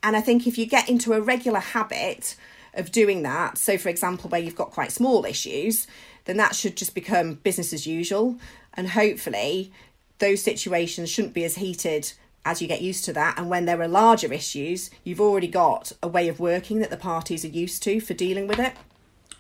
And 0.03 0.17
I 0.17 0.21
think 0.21 0.47
if 0.47 0.59
you 0.59 0.67
get 0.67 0.89
into 0.89 1.15
a 1.15 1.21
regular 1.21 1.61
habit 1.61 2.37
of 2.75 2.93
doing 2.93 3.23
that, 3.23 3.57
so 3.57 3.79
for 3.79 3.89
example, 3.89 4.29
where 4.29 4.41
you've 4.41 4.57
got 4.57 4.71
quite 4.71 4.93
small 4.93 5.25
issues, 5.25 5.87
then 6.25 6.37
that 6.39 6.55
should 6.55 6.77
just 6.77 6.95
become 6.95 7.35
business 7.35 7.73
as 7.73 7.87
usual. 7.87 8.37
And 8.75 8.91
hopefully, 8.91 9.73
those 10.19 10.43
situations 10.43 11.11
shouldn't 11.11 11.35
be 11.35 11.45
as 11.45 11.57
heated 11.57 12.13
as 12.45 12.61
you 12.61 12.69
get 12.69 12.83
used 12.83 13.05
to 13.07 13.13
that. 13.15 13.39
And 13.39 13.49
when 13.49 13.65
there 13.65 13.81
are 13.81 13.89
larger 13.89 14.33
issues, 14.33 14.91
you've 15.03 15.21
already 15.21 15.49
got 15.49 15.93
a 16.03 16.09
way 16.09 16.29
of 16.29 16.41
working 16.41 16.81
that 16.81 16.91
the 16.91 16.97
parties 16.97 17.45
are 17.45 17.49
used 17.49 17.83
to 17.85 18.01
for 18.01 18.15
dealing 18.15 18.47
with 18.47 18.59
it. 18.59 18.75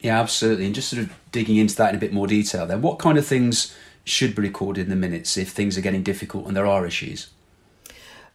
Yeah, 0.00 0.20
absolutely. 0.20 0.66
And 0.66 0.74
just 0.74 0.90
sort 0.90 1.02
of 1.02 1.14
digging 1.32 1.56
into 1.56 1.76
that 1.76 1.90
in 1.90 1.96
a 1.96 2.00
bit 2.00 2.12
more 2.12 2.26
detail, 2.26 2.66
then, 2.66 2.82
what 2.82 2.98
kind 2.98 3.16
of 3.16 3.26
things 3.26 3.74
should 4.04 4.34
be 4.34 4.42
recorded 4.42 4.82
in 4.82 4.90
the 4.90 4.96
minutes 4.96 5.36
if 5.36 5.50
things 5.50 5.78
are 5.78 5.82
getting 5.82 6.02
difficult 6.02 6.46
and 6.46 6.56
there 6.56 6.66
are 6.66 6.86
issues? 6.86 7.30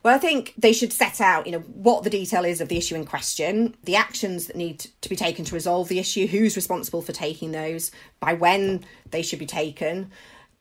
Well, 0.02 0.16
I 0.16 0.18
think 0.18 0.54
they 0.58 0.72
should 0.72 0.94
set 0.94 1.20
out, 1.20 1.46
you 1.46 1.52
know, 1.52 1.60
what 1.60 2.04
the 2.04 2.10
detail 2.10 2.46
is 2.46 2.62
of 2.62 2.70
the 2.70 2.78
issue 2.78 2.96
in 2.96 3.06
question, 3.06 3.76
the 3.84 3.98
actions 3.98 4.48
that 4.48 4.56
need 4.56 4.88
to 5.02 5.10
be 5.10 5.16
taken 5.16 5.44
to 5.46 5.54
resolve 5.54 5.90
the 5.90 6.00
issue, 6.00 6.26
who's 6.26 6.56
responsible 6.56 7.02
for 7.02 7.12
taking 7.12 7.52
those, 7.52 7.92
by 8.22 8.34
when 8.34 8.86
they 9.12 9.22
should 9.22 9.40
be 9.40 9.46
taken, 9.46 10.10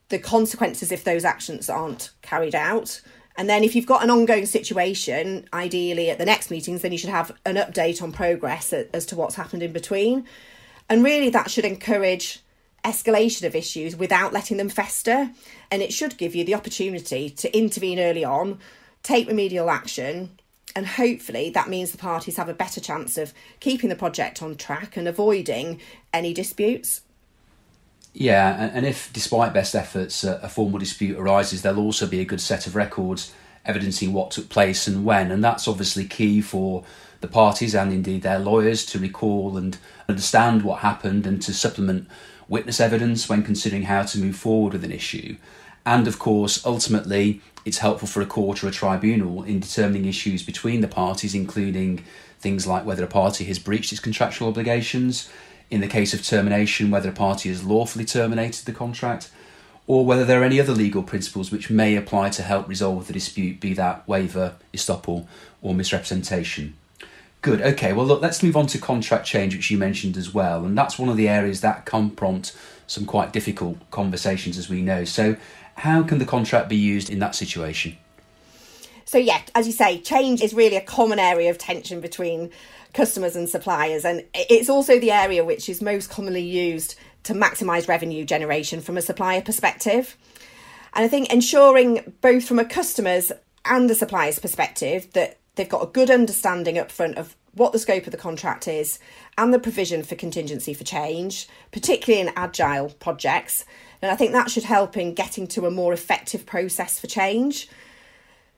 the 0.09 0.19
consequences 0.19 0.91
if 0.91 1.05
those 1.05 1.25
actions 1.25 1.71
aren't 1.71 2.11
carried 2.21 2.55
out. 2.55 3.01
And 3.37 3.49
then 3.49 3.63
if 3.63 3.77
you've 3.77 3.87
got 3.87 4.03
an 4.03 4.11
ongoing 4.11 4.47
situation, 4.47 5.49
ideally 5.53 6.11
at 6.11 6.19
the 6.19 6.25
next 6.25 6.51
meetings, 6.51 6.83
then 6.83 6.91
you 6.91 6.99
should 6.99 7.11
have 7.11 7.31
an 7.47 7.55
update 7.55 8.03
on 8.03 8.11
progress 8.11 8.73
as 8.73 9.07
to 9.07 9.15
what's 9.15 9.37
happened 9.37 9.63
in 9.63 9.73
between. 9.73 10.25
And 10.89 11.05
really 11.05 11.31
that 11.31 11.49
should 11.49 11.65
encourage 11.65 12.41
escalation 12.85 13.47
of 13.47 13.55
issues 13.55 13.95
without 13.95 14.33
letting 14.33 14.57
them 14.57 14.69
fester. 14.69 15.31
And 15.71 15.81
it 15.81 15.93
should 15.93 16.19
give 16.19 16.35
you 16.35 16.43
the 16.45 16.57
opportunity 16.57 17.31
to 17.31 17.57
intervene 17.57 18.01
early 18.01 18.25
on 18.25 18.59
take 19.03 19.29
remedial 19.29 19.71
action, 19.71 20.39
and 20.77 20.87
hopefully 20.87 21.51
that 21.51 21.69
means 21.69 21.93
the 21.93 21.99
parties 21.99 22.37
have 22.37 22.49
a 22.49 22.55
better 22.55 22.81
chance 22.81 23.17
of 23.17 23.33
keeping 23.61 23.89
the 23.89 23.97
project 23.97 24.43
on 24.43 24.57
track 24.57 24.97
and 24.97 25.09
avoiding 25.09 25.81
any 26.13 26.35
disputes. 26.35 27.03
Yeah, 28.13 28.71
and 28.73 28.85
if 28.85 29.13
despite 29.13 29.53
best 29.53 29.75
efforts 29.75 30.25
a 30.25 30.49
formal 30.49 30.79
dispute 30.79 31.19
arises, 31.19 31.63
there'll 31.63 31.79
also 31.79 32.07
be 32.07 32.21
a 32.21 32.25
good 32.25 32.41
set 32.41 32.67
of 32.67 32.75
records 32.75 33.33
evidencing 33.65 34.13
what 34.13 34.31
took 34.31 34.49
place 34.49 34.87
and 34.89 35.05
when, 35.05 35.31
and 35.31 35.45
that's 35.45 35.69
obviously 35.69 36.05
key 36.05 36.41
for 36.41 36.85
the 37.21 37.29
parties 37.29 37.75
and 37.75 37.93
indeed 37.93 38.23
their 38.23 38.39
lawyers 38.39 38.87
to 38.87 38.99
recall 38.99 39.57
and 39.57 39.79
understand 40.09 40.63
what 40.63 40.81
happened 40.81 41.27
and 41.27 41.43
to 41.43 41.53
supplement 41.53 42.09
witness 42.49 42.81
evidence 42.81 43.29
when 43.29 43.43
considering 43.43 43.83
how 43.83 44.03
to 44.03 44.19
move 44.19 44.37
forward 44.37 44.73
with 44.73 44.85
an 44.85 44.93
issue. 44.93 45.37
And 45.85 46.07
of 46.07 46.19
course, 46.19 46.65
ultimately, 46.67 47.41
it's 47.65 47.79
helpful 47.79 48.09
for 48.09 48.21
a 48.21 48.27
court 48.27 48.63
or 48.63 48.69
a 48.69 48.73
tribunal 48.73 49.43
in 49.43 49.61
determining 49.61 50.07
issues 50.07 50.43
between 50.43 50.81
the 50.81 50.89
parties, 50.89 51.35
including 51.35 52.05
things 52.41 52.67
like 52.67 52.85
whether 52.85 53.05
a 53.05 53.09
party 53.09 53.45
has 53.45 53.59
breached 53.59 53.93
its 53.93 54.01
contractual 54.01 54.49
obligations, 54.49 55.29
in 55.71 55.81
the 55.81 55.89
case 55.89 56.15
of 56.15 56.25
termination, 56.25 56.91
whether 56.91 57.11
a 57.11 57.13
party 57.13 57.49
has 57.49 57.65
lawfully 57.65 58.05
terminated 58.05 58.65
the 58.65 58.73
contract, 58.73 59.31
or 59.87 60.05
whether 60.05 60.25
there 60.25 60.41
are 60.41 60.45
any 60.45 60.61
other 60.61 60.73
legal 60.73 61.03
principles 61.03 61.51
which 61.51 61.71
may 61.71 61.97
apply 61.97 62.31
to 62.31 62.43
help 62.43 62.69
resolve 62.69 63.07
the 63.07 63.13
dispute, 63.13 63.61
be 63.61 63.75
that 63.75 64.07
waiver, 64.07 64.55
estoppel, 64.73 65.27
or 65.63 65.75
misrepresentation. 65.75 66.75
Good, 67.41 67.63
okay, 67.63 67.93
well, 67.93 68.07
look, 68.07 68.21
let's 68.21 68.43
move 68.43 68.57
on 68.57 68.67
to 68.69 68.79
contract 68.79 69.27
change, 69.27 69.55
which 69.55 69.71
you 69.71 69.79
mentioned 69.79 70.17
as 70.17 70.35
well, 70.35 70.65
and 70.65 70.77
that's 70.77 70.99
one 70.99 71.09
of 71.09 71.17
the 71.17 71.29
areas 71.29 71.61
that 71.61 71.87
can 71.87 72.11
prompt 72.11 72.57
some 72.87 73.05
quite 73.05 73.33
difficult 73.33 73.79
conversations, 73.91 74.59
as 74.59 74.69
we 74.69 74.83
know. 74.83 75.05
So, 75.05 75.37
how 75.79 76.03
can 76.03 76.19
the 76.19 76.25
contract 76.25 76.69
be 76.69 76.77
used 76.77 77.09
in 77.09 77.21
that 77.21 77.37
situation? 77.37 77.97
So, 79.05 79.17
yeah, 79.17 79.41
as 79.55 79.67
you 79.67 79.73
say, 79.73 80.01
change 80.01 80.43
is 80.43 80.53
really 80.53 80.77
a 80.77 80.83
common 80.83 81.19
area 81.19 81.51
of 81.51 81.57
tension 81.57 82.01
between 82.01 82.51
customers 82.95 83.37
and 83.37 83.49
suppliers, 83.49 84.05
and 84.05 84.25
it's 84.35 84.69
also 84.69 84.99
the 84.99 85.13
area 85.13 85.45
which 85.45 85.69
is 85.69 85.81
most 85.81 86.11
commonly 86.11 86.43
used 86.43 86.97
to 87.23 87.33
maximise 87.33 87.89
revenue 87.89 88.25
generation 88.25 88.81
from 88.81 88.97
a 88.97 89.03
supplier 89.03 89.41
perspective. 89.41 90.17
And 90.95 91.05
I 91.05 91.09
think 91.09 91.33
ensuring 91.33 92.13
both 92.21 92.45
from 92.45 92.59
a 92.59 92.65
customer's 92.65 93.31
and 93.65 93.89
the 93.89 93.95
supplier's 93.95 94.39
perspective 94.39 95.13
that 95.13 95.39
they've 95.55 95.69
got 95.69 95.83
a 95.83 95.87
good 95.87 96.11
understanding 96.11 96.77
up 96.77 96.91
front 96.91 97.19
of 97.19 97.37
what 97.55 97.73
the 97.73 97.79
scope 97.79 98.07
of 98.07 98.13
the 98.13 98.19
contract 98.19 98.67
is 98.67 98.99
and 99.37 99.53
the 99.53 99.59
provision 99.59 100.03
for 100.03 100.17
contingency 100.17 100.75
for 100.75 100.85
change, 100.85 101.49
particularly 101.71 102.27
in 102.27 102.33
agile 102.37 102.91
projects, 103.01 103.65
and 104.01 104.11
I 104.11 104.17
think 104.17 104.33
that 104.33 104.51
should 104.51 104.65
help 104.65 104.97
in 104.97 105.15
getting 105.15 105.47
to 105.49 105.67
a 105.67 105.71
more 105.71 105.93
effective 105.93 106.47
process 106.47 106.99
for 106.99 107.07
change. 107.07 107.69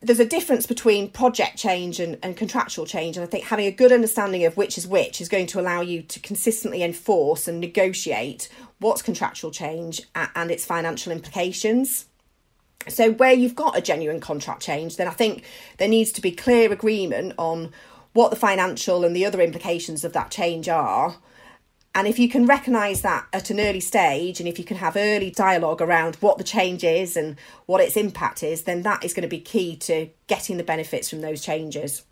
There's 0.03 0.21
a 0.21 0.27
difference 0.27 0.67
between 0.67 1.11
project 1.11 1.59
change 1.59 2.01
and, 2.01 2.19
and 2.23 2.37
contractual 2.37 2.87
change, 2.87 3.17
and 3.17 3.25
I 3.25 3.27
think 3.27 3.45
having 3.45 3.67
a 3.67 3.71
good 3.71 3.93
understanding 3.93 4.45
of 4.45 4.57
which 4.57 4.79
is 4.79 4.87
which 4.87 5.21
is 5.21 5.29
going 5.29 5.47
to 5.49 5.61
allow 5.61 5.83
you 5.83 6.03
to 6.03 6.21
consistently 6.21 6.83
enforce 6.83 7.47
and 7.47 7.61
negotiate 7.61 8.49
what's 8.79 9.03
contractual 9.03 9.51
change 9.51 10.01
and 10.15 10.51
its 10.51 10.65
financial 10.65 11.13
implications. 11.13 12.07
So, 12.89 13.13
where 13.13 13.35
you've 13.35 13.55
got 13.55 13.77
a 13.77 13.83
genuine 13.83 14.21
contract 14.21 14.63
change, 14.63 14.97
then 14.97 15.07
I 15.07 15.13
think 15.13 15.45
there 15.77 15.89
needs 15.89 16.13
to 16.13 16.23
be 16.23 16.33
clear 16.33 16.73
agreement 16.73 17.35
on 17.37 17.71
what 18.15 18.31
the 18.31 18.37
financial 18.37 19.05
and 19.05 19.15
the 19.15 19.27
other 19.27 19.41
implications 19.43 20.03
of 20.03 20.15
that 20.15 20.31
change 20.31 20.67
are 20.69 21.17
and 21.95 22.07
if 22.07 22.19
you 22.19 22.29
can 22.29 22.47
recognise 22.47 23.03
that 23.03 23.27
at 23.33 23.51
an 23.51 23.59
early 23.59 23.81
stage, 23.81 24.39
and 24.39 24.49
if 24.49 24.59
you 24.59 24.65
can 24.65 24.77
have 24.77 24.97
early 24.97 25.31
dialogue 25.31 25.83
around 25.83 26.17
what 26.17 26.39
the 26.39 26.45
change 26.45 26.85
is 26.85 27.17
and 27.17 27.37
what 27.67 27.81
its 27.81 27.97
impact 27.97 28.43
is, 28.43 28.63
then 28.63 28.83
that 28.83 29.05
is 29.05 29.13
going 29.13 29.23
to 29.23 29.29
be 29.29 29.41
key 29.41 29.75
to 29.77 30.09
getting 30.29 30.57
the 30.57 30.63
benefits 30.63 31.11
from 31.11 31.21
those 31.21 31.43
changes. 31.43 32.05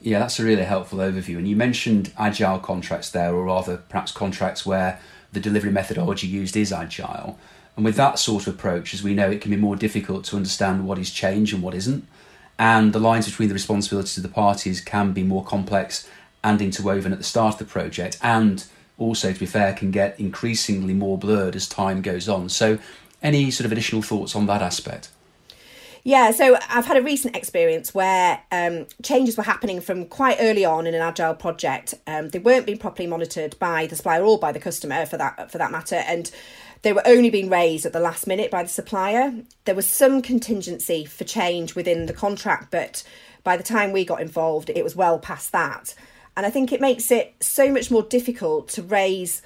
Yeah, 0.00 0.20
that's 0.20 0.38
a 0.38 0.44
really 0.44 0.64
helpful 0.64 0.98
overview. 0.98 1.38
And 1.38 1.48
you 1.48 1.56
mentioned 1.56 2.12
agile 2.16 2.60
contracts 2.60 3.10
there, 3.10 3.34
or 3.34 3.44
rather, 3.44 3.78
perhaps 3.78 4.12
contracts 4.12 4.64
where 4.64 5.00
the 5.32 5.40
delivery 5.40 5.72
methodology 5.72 6.28
used 6.28 6.56
is 6.56 6.72
agile. 6.72 7.38
And 7.74 7.84
with 7.84 7.96
that 7.96 8.20
sort 8.20 8.46
of 8.46 8.54
approach, 8.54 8.94
as 8.94 9.02
we 9.02 9.14
know, 9.14 9.30
it 9.30 9.40
can 9.40 9.50
be 9.50 9.56
more 9.56 9.74
difficult 9.74 10.24
to 10.26 10.36
understand 10.36 10.86
what 10.86 10.98
is 10.98 11.10
change 11.10 11.52
and 11.52 11.62
what 11.62 11.74
isn't. 11.74 12.06
And 12.58 12.92
the 12.92 13.00
lines 13.00 13.26
between 13.26 13.48
the 13.48 13.54
responsibilities 13.54 14.16
of 14.16 14.22
the 14.22 14.28
parties 14.28 14.80
can 14.80 15.12
be 15.12 15.24
more 15.24 15.44
complex 15.44 16.08
and 16.44 16.62
interwoven 16.62 17.12
at 17.12 17.18
the 17.18 17.24
start 17.24 17.54
of 17.54 17.58
the 17.58 17.64
project, 17.64 18.18
and 18.22 18.64
also, 18.98 19.32
to 19.32 19.40
be 19.40 19.46
fair, 19.46 19.72
can 19.72 19.90
get 19.90 20.20
increasingly 20.20 20.94
more 20.94 21.18
blurred 21.18 21.56
as 21.56 21.68
time 21.68 22.00
goes 22.00 22.28
on. 22.28 22.48
So, 22.48 22.78
any 23.22 23.50
sort 23.50 23.64
of 23.64 23.72
additional 23.72 24.02
thoughts 24.02 24.36
on 24.36 24.46
that 24.46 24.62
aspect? 24.62 25.08
Yeah, 26.06 26.32
so 26.32 26.58
I've 26.68 26.84
had 26.84 26.98
a 26.98 27.02
recent 27.02 27.34
experience 27.34 27.94
where 27.94 28.42
um, 28.52 28.86
changes 29.02 29.38
were 29.38 29.42
happening 29.42 29.80
from 29.80 30.04
quite 30.04 30.36
early 30.38 30.62
on 30.62 30.86
in 30.86 30.94
an 30.94 31.00
agile 31.00 31.34
project. 31.34 31.94
Um, 32.06 32.28
they 32.28 32.38
weren't 32.38 32.66
being 32.66 32.76
properly 32.76 33.06
monitored 33.06 33.58
by 33.58 33.86
the 33.86 33.96
supplier 33.96 34.22
or 34.22 34.38
by 34.38 34.52
the 34.52 34.60
customer, 34.60 35.06
for 35.06 35.16
that 35.16 35.50
for 35.50 35.56
that 35.56 35.72
matter, 35.72 35.96
and 35.96 36.30
they 36.82 36.92
were 36.92 37.02
only 37.06 37.30
being 37.30 37.48
raised 37.48 37.86
at 37.86 37.94
the 37.94 38.00
last 38.00 38.26
minute 38.26 38.50
by 38.50 38.62
the 38.62 38.68
supplier. 38.68 39.34
There 39.64 39.74
was 39.74 39.88
some 39.88 40.20
contingency 40.20 41.06
for 41.06 41.24
change 41.24 41.74
within 41.74 42.04
the 42.04 42.12
contract, 42.12 42.70
but 42.70 43.02
by 43.42 43.56
the 43.56 43.62
time 43.62 43.90
we 43.90 44.04
got 44.04 44.20
involved, 44.20 44.70
it 44.70 44.84
was 44.84 44.94
well 44.94 45.18
past 45.18 45.52
that. 45.52 45.94
And 46.36 46.44
I 46.44 46.50
think 46.50 46.72
it 46.72 46.80
makes 46.80 47.10
it 47.10 47.34
so 47.40 47.70
much 47.70 47.90
more 47.90 48.02
difficult 48.02 48.68
to 48.70 48.82
raise 48.82 49.42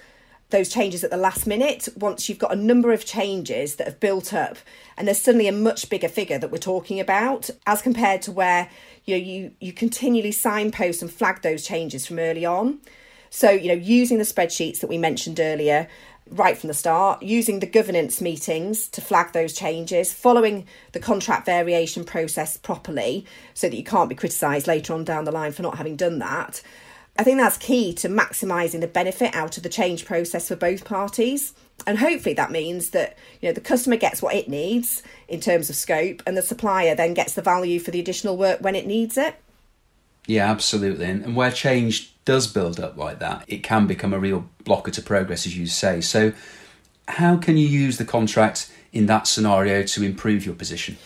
those 0.51 0.69
changes 0.69 1.05
at 1.05 1.11
the 1.11 1.17
last 1.17 1.47
minute 1.47 1.89
once 1.97 2.29
you've 2.29 2.39
got 2.39 2.53
a 2.53 2.57
number 2.57 2.93
of 2.93 3.05
changes 3.05 3.77
that 3.77 3.87
have 3.87 4.01
built 4.01 4.33
up 4.33 4.57
and 4.97 5.07
there's 5.07 5.21
suddenly 5.21 5.47
a 5.47 5.53
much 5.53 5.91
bigger 5.91 6.09
figure 6.09 6.39
that 6.39 6.51
we're 6.51 6.57
talking 6.57 6.99
about 6.99 7.51
as 7.67 7.83
compared 7.83 8.23
to 8.23 8.33
where 8.33 8.71
you 9.05 9.15
know 9.15 9.23
you 9.23 9.53
you 9.61 9.73
continually 9.73 10.33
signpost 10.33 11.03
and 11.03 11.13
flag 11.13 11.43
those 11.43 11.67
changes 11.67 12.07
from 12.07 12.19
early 12.19 12.47
on. 12.47 12.79
So 13.31 13.51
you 13.51 13.69
know 13.69 13.75
using 13.75 14.17
the 14.17 14.25
spreadsheets 14.25 14.81
that 14.81 14.89
we 14.89 14.97
mentioned 14.97 15.39
earlier 15.39 15.87
right 16.31 16.59
from 16.59 16.69
the 16.69 16.75
start 16.75 17.23
using 17.23 17.61
the 17.61 17.67
governance 17.67 18.21
meetings 18.21 18.89
to 18.89 19.01
flag 19.01 19.33
those 19.33 19.53
changes 19.53 20.13
following 20.13 20.67
the 20.93 21.01
contract 21.01 21.47
variation 21.47 22.05
process 22.05 22.57
properly 22.57 23.25
so 23.55 23.69
that 23.69 23.77
you 23.77 23.85
can't 23.85 24.09
be 24.09 24.15
criticised 24.15 24.67
later 24.67 24.93
on 24.93 25.05
down 25.05 25.25
the 25.25 25.33
line 25.33 25.53
for 25.53 25.63
not 25.63 25.79
having 25.79 25.97
done 25.97 26.19
that 26.19 26.63
I 27.19 27.25
think 27.25 27.39
that's 27.39 27.59
key 27.59 27.93
to 27.95 28.09
maximising 28.09 28.81
the 28.81 28.87
benefit 28.87 29.35
out 29.35 29.57
of 29.57 29.65
the 29.65 29.69
change 29.69 30.05
process 30.05 30.47
for 30.47 30.55
both 30.55 30.85
parties. 30.85 31.53
And 31.85 31.99
hopefully 31.99 32.35
that 32.35 32.53
means 32.53 32.91
that 32.91 33.19
you 33.41 33.49
know 33.49 33.53
the 33.53 33.61
customer 33.61 33.97
gets 33.97 34.23
what 34.23 34.37
it 34.37 34.49
needs 34.49 35.03
in 35.27 35.41
terms 35.41 35.69
of 35.69 35.75
scope 35.75 36.23
and 36.27 36.37
the 36.37 36.43
supplier 36.43 36.95
then 36.95 37.15
gets 37.15 37.35
the 37.35 37.43
value 37.43 37.81
for 37.81 37.91
the 37.91 37.99
additional 37.99 38.37
work 38.37 38.61
when 38.61 38.77
it 38.77 38.87
needs 38.87 39.19
it. 39.19 39.35
Yeah, 40.27 40.49
absolutely. 40.49 41.07
And, 41.07 41.35
where 41.35 41.51
change 41.51 42.15
does 42.29 42.47
build 42.47 42.79
up 42.79 42.99
like 42.99 43.21
that, 43.21 43.43
it 43.49 43.63
can 43.63 43.87
become 43.87 44.13
a 44.13 44.19
real 44.19 44.45
blocker 44.63 44.91
to 44.91 45.01
progress, 45.01 45.47
as 45.47 45.57
you 45.57 45.67
say. 45.67 46.03
So, 46.03 46.35
how 47.09 47.39
can 47.39 47.57
you 47.57 47.67
use 47.67 47.97
the 47.97 48.05
contract 48.05 48.71
in 48.93 49.07
that 49.07 49.27
scenario 49.27 49.83
to 49.85 50.03
improve 50.03 50.45
your 50.45 50.55
position? 50.55 50.99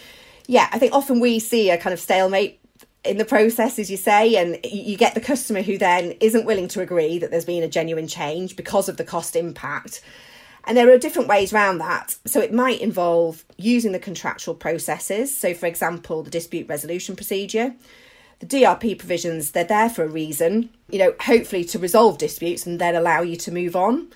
Yeah, 0.49 0.69
I 0.73 0.81
think 0.81 0.93
often 0.93 1.21
we 1.21 1.39
see 1.39 1.71
a 1.71 1.79
kind 1.79 1.95
of 1.95 2.01
stalemate 2.01 2.59
in 3.05 3.19
the 3.19 3.25
process, 3.25 3.79
as 3.79 3.89
you 3.89 3.97
say, 3.97 4.35
and 4.35 4.59
you 4.65 4.97
get 4.97 5.15
the 5.15 5.21
customer 5.21 5.63
who 5.63 5.79
then 5.79 6.17
isn't 6.19 6.45
willing 6.45 6.67
to 6.67 6.81
agree 6.81 7.21
that 7.21 7.31
there's 7.31 7.45
been 7.45 7.63
a 7.63 7.69
genuine 7.69 8.09
change 8.09 8.57
because 8.57 8.89
of 8.89 8.97
the 8.97 9.05
cost 9.05 9.37
impact. 9.37 10.03
And 10.65 10.77
there 10.77 10.93
are 10.93 10.99
different 10.99 11.29
ways 11.29 11.53
around 11.53 11.79
that. 11.79 12.17
So 12.27 12.41
it 12.41 12.53
might 12.53 12.81
involve 12.81 13.45
using 13.59 13.93
the 13.93 14.01
contractual 14.01 14.57
processes. 14.57 15.37
So, 15.37 15.55
for 15.55 15.67
example, 15.67 16.25
the 16.25 16.31
dispute 16.31 16.69
resolution 16.69 17.15
procedure. 17.15 17.77
The 18.43 18.63
DRP 18.63 18.99
provisions, 18.99 19.53
they're 19.53 19.63
there 19.63 19.89
for 19.89 20.03
a 20.03 20.09
reason, 20.09 20.71
you 20.91 20.99
know, 20.99 21.15
hopefully 21.21 21.63
to 21.67 21.79
resolve 21.79 22.19
disputes 22.19 22.67
and 22.67 22.81
then 22.81 22.97
allow 22.97 23.23
you 23.23 23.37
to 23.37 23.53
move 23.53 23.77
on. 23.77 24.09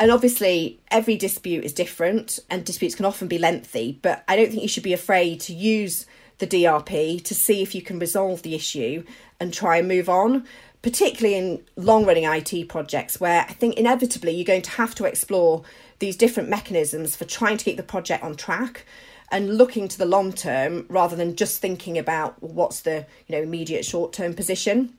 And 0.00 0.10
obviously, 0.10 0.80
every 0.90 1.16
dispute 1.16 1.62
is 1.62 1.72
different, 1.72 2.40
and 2.50 2.64
disputes 2.64 2.96
can 2.96 3.04
often 3.04 3.28
be 3.28 3.38
lengthy. 3.38 4.00
But 4.02 4.24
I 4.26 4.34
don't 4.34 4.50
think 4.50 4.62
you 4.62 4.68
should 4.68 4.82
be 4.82 4.92
afraid 4.92 5.38
to 5.42 5.54
use 5.54 6.06
the 6.38 6.46
DRP 6.48 7.22
to 7.22 7.34
see 7.36 7.62
if 7.62 7.72
you 7.72 7.82
can 7.82 8.00
resolve 8.00 8.42
the 8.42 8.56
issue 8.56 9.04
and 9.38 9.54
try 9.54 9.76
and 9.76 9.86
move 9.86 10.08
on, 10.08 10.44
particularly 10.82 11.36
in 11.36 11.62
long 11.76 12.04
running 12.04 12.24
IT 12.24 12.68
projects 12.68 13.20
where 13.20 13.42
I 13.48 13.52
think 13.52 13.76
inevitably 13.76 14.32
you're 14.32 14.44
going 14.44 14.62
to 14.62 14.70
have 14.70 14.96
to 14.96 15.04
explore 15.04 15.62
these 16.00 16.16
different 16.16 16.48
mechanisms 16.48 17.14
for 17.14 17.26
trying 17.26 17.58
to 17.58 17.64
keep 17.64 17.76
the 17.76 17.84
project 17.84 18.24
on 18.24 18.34
track 18.34 18.84
and 19.32 19.56
looking 19.56 19.88
to 19.88 19.98
the 19.98 20.06
long 20.06 20.32
term 20.32 20.86
rather 20.88 21.16
than 21.16 21.34
just 21.34 21.60
thinking 21.60 21.98
about 21.98 22.40
what's 22.42 22.80
the 22.82 23.06
you 23.26 23.34
know 23.34 23.42
immediate 23.42 23.84
short 23.84 24.12
term 24.12 24.34
position. 24.34 24.92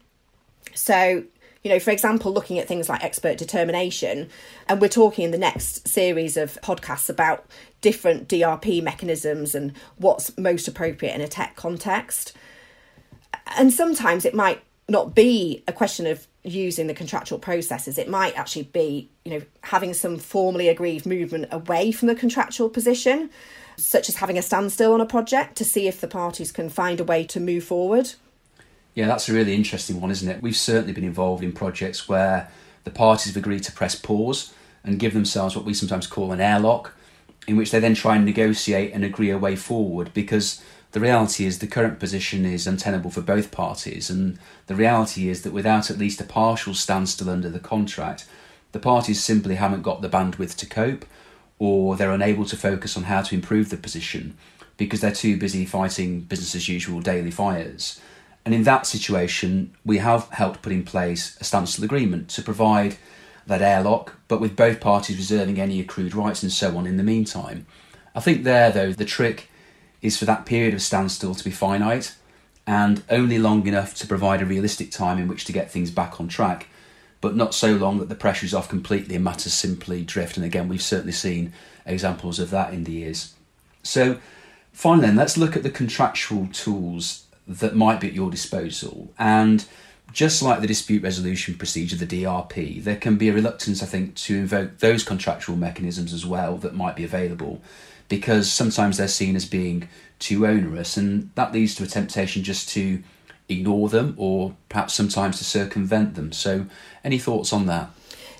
So 0.73 1.23
you 1.63 1.69
know, 1.69 1.79
for 1.79 1.91
example, 1.91 2.33
looking 2.33 2.59
at 2.59 2.67
things 2.67 2.89
like 2.89 3.01
expert 3.03 3.37
determination, 3.37 4.29
and 4.67 4.81
we're 4.81 4.89
talking 4.89 5.23
in 5.23 5.31
the 5.31 5.37
next 5.37 5.87
series 5.87 6.35
of 6.35 6.59
podcasts 6.61 7.09
about 7.09 7.45
different 7.79 8.27
DRP 8.27 8.83
mechanisms 8.83 9.55
and 9.55 9.71
what's 9.95 10.37
most 10.37 10.67
appropriate 10.67 11.15
in 11.15 11.21
a 11.21 11.27
tech 11.27 11.55
context. 11.55 12.33
And 13.55 13.71
sometimes 13.71 14.25
it 14.25 14.33
might 14.33 14.61
not 14.89 15.15
be 15.15 15.63
a 15.67 15.71
question 15.71 16.05
of 16.05 16.27
using 16.43 16.87
the 16.87 16.93
contractual 16.93 17.39
processes 17.39 17.97
it 17.97 18.09
might 18.09 18.37
actually 18.37 18.63
be 18.63 19.09
you 19.23 19.31
know 19.31 19.41
having 19.61 19.93
some 19.93 20.17
formally 20.17 20.67
agreed 20.67 21.05
movement 21.05 21.47
away 21.51 21.89
from 21.89 22.09
the 22.09 22.15
contractual 22.15 22.69
position 22.69 23.29
such 23.77 24.09
as 24.09 24.15
having 24.15 24.37
a 24.37 24.41
standstill 24.41 24.93
on 24.93 25.01
a 25.01 25.05
project 25.05 25.55
to 25.57 25.65
see 25.65 25.87
if 25.87 26.01
the 26.01 26.07
parties 26.07 26.51
can 26.51 26.69
find 26.69 26.99
a 26.99 27.03
way 27.03 27.23
to 27.23 27.39
move 27.39 27.63
forward 27.63 28.13
yeah, 28.95 29.07
that's 29.07 29.27
a 29.27 29.33
really 29.33 29.55
interesting 29.55 29.99
one, 29.99 30.11
isn't 30.11 30.29
it? 30.29 30.41
We've 30.41 30.55
certainly 30.55 30.93
been 30.93 31.03
involved 31.03 31.43
in 31.43 31.51
projects 31.51 32.07
where 32.07 32.49
the 32.83 32.91
parties 32.91 33.33
have 33.33 33.37
agreed 33.37 33.63
to 33.63 33.71
press 33.71 33.95
pause 33.95 34.53
and 34.83 34.99
give 34.99 35.13
themselves 35.13 35.55
what 35.55 35.65
we 35.65 35.73
sometimes 35.73 36.05
call 36.05 36.31
an 36.31 36.41
airlock, 36.41 36.93
in 37.47 37.57
which 37.57 37.71
they 37.71 37.79
then 37.79 37.95
try 37.95 38.15
and 38.15 38.25
negotiate 38.25 38.93
and 38.93 39.03
agree 39.03 39.31
a 39.31 39.37
way 39.37 39.55
forward 39.55 40.13
because 40.13 40.63
the 40.91 40.99
reality 40.99 41.45
is 41.45 41.57
the 41.57 41.67
current 41.67 41.99
position 41.99 42.45
is 42.45 42.67
untenable 42.67 43.09
for 43.09 43.21
both 43.21 43.49
parties, 43.49 44.11
and 44.11 44.37
the 44.67 44.75
reality 44.75 45.27
is 45.27 45.41
that 45.41 45.53
without 45.53 45.89
at 45.89 45.97
least 45.97 46.21
a 46.21 46.25
partial 46.25 46.75
standstill 46.75 47.31
under 47.31 47.49
the 47.49 47.59
contract, 47.59 48.25
the 48.73 48.79
parties 48.79 49.23
simply 49.23 49.55
haven't 49.55 49.81
got 49.81 50.01
the 50.01 50.09
bandwidth 50.09 50.55
to 50.57 50.67
cope, 50.67 51.05
or 51.59 51.95
they're 51.95 52.11
unable 52.11 52.45
to 52.45 52.57
focus 52.57 52.97
on 52.97 53.03
how 53.03 53.21
to 53.21 53.35
improve 53.35 53.69
the 53.69 53.77
position 53.77 54.37
because 54.77 55.01
they're 55.01 55.11
too 55.11 55.37
busy 55.37 55.65
fighting 55.65 56.21
business 56.21 56.55
as 56.55 56.67
usual 56.67 56.99
daily 56.99 57.31
fires. 57.31 58.01
And 58.45 58.53
in 58.53 58.63
that 58.63 58.85
situation, 58.85 59.73
we 59.85 59.99
have 59.99 60.27
helped 60.29 60.61
put 60.61 60.73
in 60.73 60.83
place 60.83 61.37
a 61.39 61.43
standstill 61.43 61.85
agreement 61.85 62.29
to 62.29 62.41
provide 62.41 62.97
that 63.47 63.61
airlock, 63.61 64.15
but 64.27 64.41
with 64.41 64.55
both 64.55 64.79
parties 64.79 65.17
reserving 65.17 65.59
any 65.59 65.79
accrued 65.79 66.15
rights 66.15 66.43
and 66.43 66.51
so 66.51 66.77
on 66.77 66.87
in 66.87 66.97
the 66.97 67.03
meantime. 67.03 67.65
I 68.15 68.19
think 68.19 68.43
there, 68.43 68.71
though, 68.71 68.91
the 68.91 69.05
trick 69.05 69.49
is 70.01 70.17
for 70.17 70.25
that 70.25 70.45
period 70.45 70.73
of 70.73 70.81
standstill 70.81 71.35
to 71.35 71.43
be 71.43 71.51
finite 71.51 72.15
and 72.65 73.03
only 73.09 73.39
long 73.39 73.65
enough 73.67 73.93
to 73.95 74.07
provide 74.07 74.41
a 74.41 74.45
realistic 74.45 74.91
time 74.91 75.17
in 75.17 75.27
which 75.27 75.45
to 75.45 75.51
get 75.51 75.71
things 75.71 75.91
back 75.91 76.19
on 76.19 76.27
track, 76.27 76.67
but 77.23 77.37
not 77.37 77.55
so 77.55 77.73
long 77.73 77.99
that 77.99 78.09
the 78.09 78.15
pressure 78.15 78.45
is 78.45 78.53
off 78.53 78.67
completely 78.67 79.15
and 79.15 79.23
matters 79.23 79.53
simply 79.53 80.03
drift. 80.03 80.35
And 80.35 80.45
again, 80.45 80.67
we've 80.67 80.81
certainly 80.81 81.13
seen 81.13 81.53
examples 81.85 82.37
of 82.37 82.49
that 82.49 82.73
in 82.73 82.83
the 82.83 82.91
years. 82.91 83.33
So, 83.81 84.19
finally, 84.73 85.07
then, 85.07 85.15
let's 85.15 85.37
look 85.37 85.55
at 85.55 85.63
the 85.63 85.69
contractual 85.69 86.49
tools 86.51 87.25
that 87.47 87.77
might 87.77 88.01
be 88.01 88.07
at 88.07 88.13
your 88.13 88.29
disposal. 88.29 89.13
And 89.17 89.65
just 90.11 90.41
like 90.41 90.59
the 90.59 90.67
dispute 90.67 91.01
resolution 91.01 91.53
procedure, 91.55 91.95
the 91.95 92.23
DRP, 92.23 92.83
there 92.83 92.97
can 92.97 93.15
be 93.15 93.29
a 93.29 93.33
reluctance, 93.33 93.81
I 93.81 93.85
think, 93.85 94.15
to 94.15 94.35
invoke 94.35 94.79
those 94.79 95.05
contractual 95.05 95.55
mechanisms 95.55 96.11
as 96.11 96.25
well 96.25 96.57
that 96.57 96.75
might 96.75 96.97
be 96.97 97.05
available 97.05 97.61
because 98.09 98.51
sometimes 98.51 98.97
they're 98.97 99.07
seen 99.07 99.37
as 99.37 99.45
being 99.45 99.87
too 100.19 100.45
onerous, 100.45 100.97
and 100.97 101.29
that 101.35 101.53
leads 101.53 101.73
to 101.75 101.83
a 101.83 101.87
temptation 101.87 102.43
just 102.43 102.67
to 102.69 103.01
ignore 103.53 103.89
them 103.89 104.15
or 104.17 104.55
perhaps 104.69 104.93
sometimes 104.93 105.37
to 105.37 105.43
circumvent 105.43 106.15
them. 106.15 106.31
So, 106.31 106.65
any 107.03 107.17
thoughts 107.17 107.53
on 107.53 107.65
that? 107.67 107.89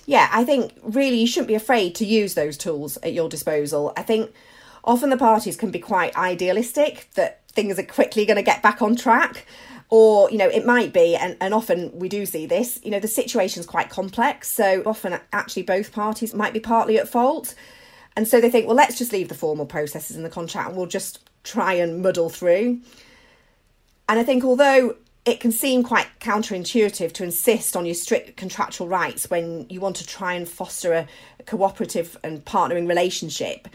Yeah, 0.06 0.30
I 0.32 0.44
think 0.44 0.74
really 0.82 1.18
you 1.18 1.28
shouldn't 1.28 1.48
be 1.48 1.56
afraid 1.56 1.96
to 1.96 2.06
use 2.06 2.34
those 2.34 2.58
tools 2.58 2.98
at 2.98 3.14
your 3.14 3.30
disposal. 3.30 3.94
I 3.96 4.04
think 4.04 4.34
often 4.84 5.10
the 5.10 5.18
parties 5.18 5.56
can 5.56 5.72
be 5.72 5.80
quite 5.80 6.16
idealistic 6.18 7.08
that 7.16 7.42
things 7.50 7.80
are 7.80 7.84
quickly 7.84 8.26
going 8.26 8.38
to 8.38 8.44
get 8.44 8.62
back 8.62 8.82
on 8.82 8.96
track 8.96 9.46
or 9.90 10.30
you 10.32 10.38
know 10.40 10.48
it 10.48 10.66
might 10.66 10.92
be 10.92 11.16
and, 11.16 11.38
and 11.40 11.54
often 11.54 11.92
we 11.94 12.10
do 12.10 12.26
see 12.26 12.46
this 12.46 12.80
you 12.84 12.90
know 12.90 13.00
the 13.00 13.08
situation's 13.08 13.66
quite 13.66 13.90
complex 13.90 14.50
so 14.50 14.82
often 14.86 15.20
actually 15.32 15.62
both 15.62 15.92
parties 15.92 16.34
might 16.34 16.52
be 16.52 16.60
partly 16.60 16.98
at 16.98 17.08
fault 17.08 17.54
and 18.16 18.28
so 18.28 18.42
they 18.42 18.50
think 18.50 18.66
well 18.66 18.76
let's 18.76 18.98
just 18.98 19.14
leave 19.14 19.30
the 19.30 19.36
formal 19.36 19.68
processes 19.68 20.18
in 20.18 20.24
the 20.24 20.30
contract 20.30 20.70
and 20.70 20.78
we'll 20.78 20.88
just 20.88 21.30
try 21.44 21.74
and 21.74 22.02
muddle 22.02 22.30
through 22.30 22.80
and 24.10 24.20
i 24.20 24.24
think 24.24 24.44
although 24.44 24.96
it 25.26 25.40
can 25.40 25.52
seem 25.52 25.84
quite 25.84 26.08
counterintuitive 26.20 27.14
to 27.14 27.24
insist 27.24 27.76
on 27.78 27.86
your 27.86 27.96
strict 27.96 28.36
contractual 28.36 28.88
rights 28.88 29.30
when 29.30 29.66
you 29.70 29.80
want 29.80 29.96
to 29.98 30.06
try 30.06 30.34
and 30.34 30.48
foster 30.48 30.94
a, 30.94 31.08
cooperative 31.46 32.18
and 32.24 32.46
partnering 32.46 32.88
relationship 32.88 33.68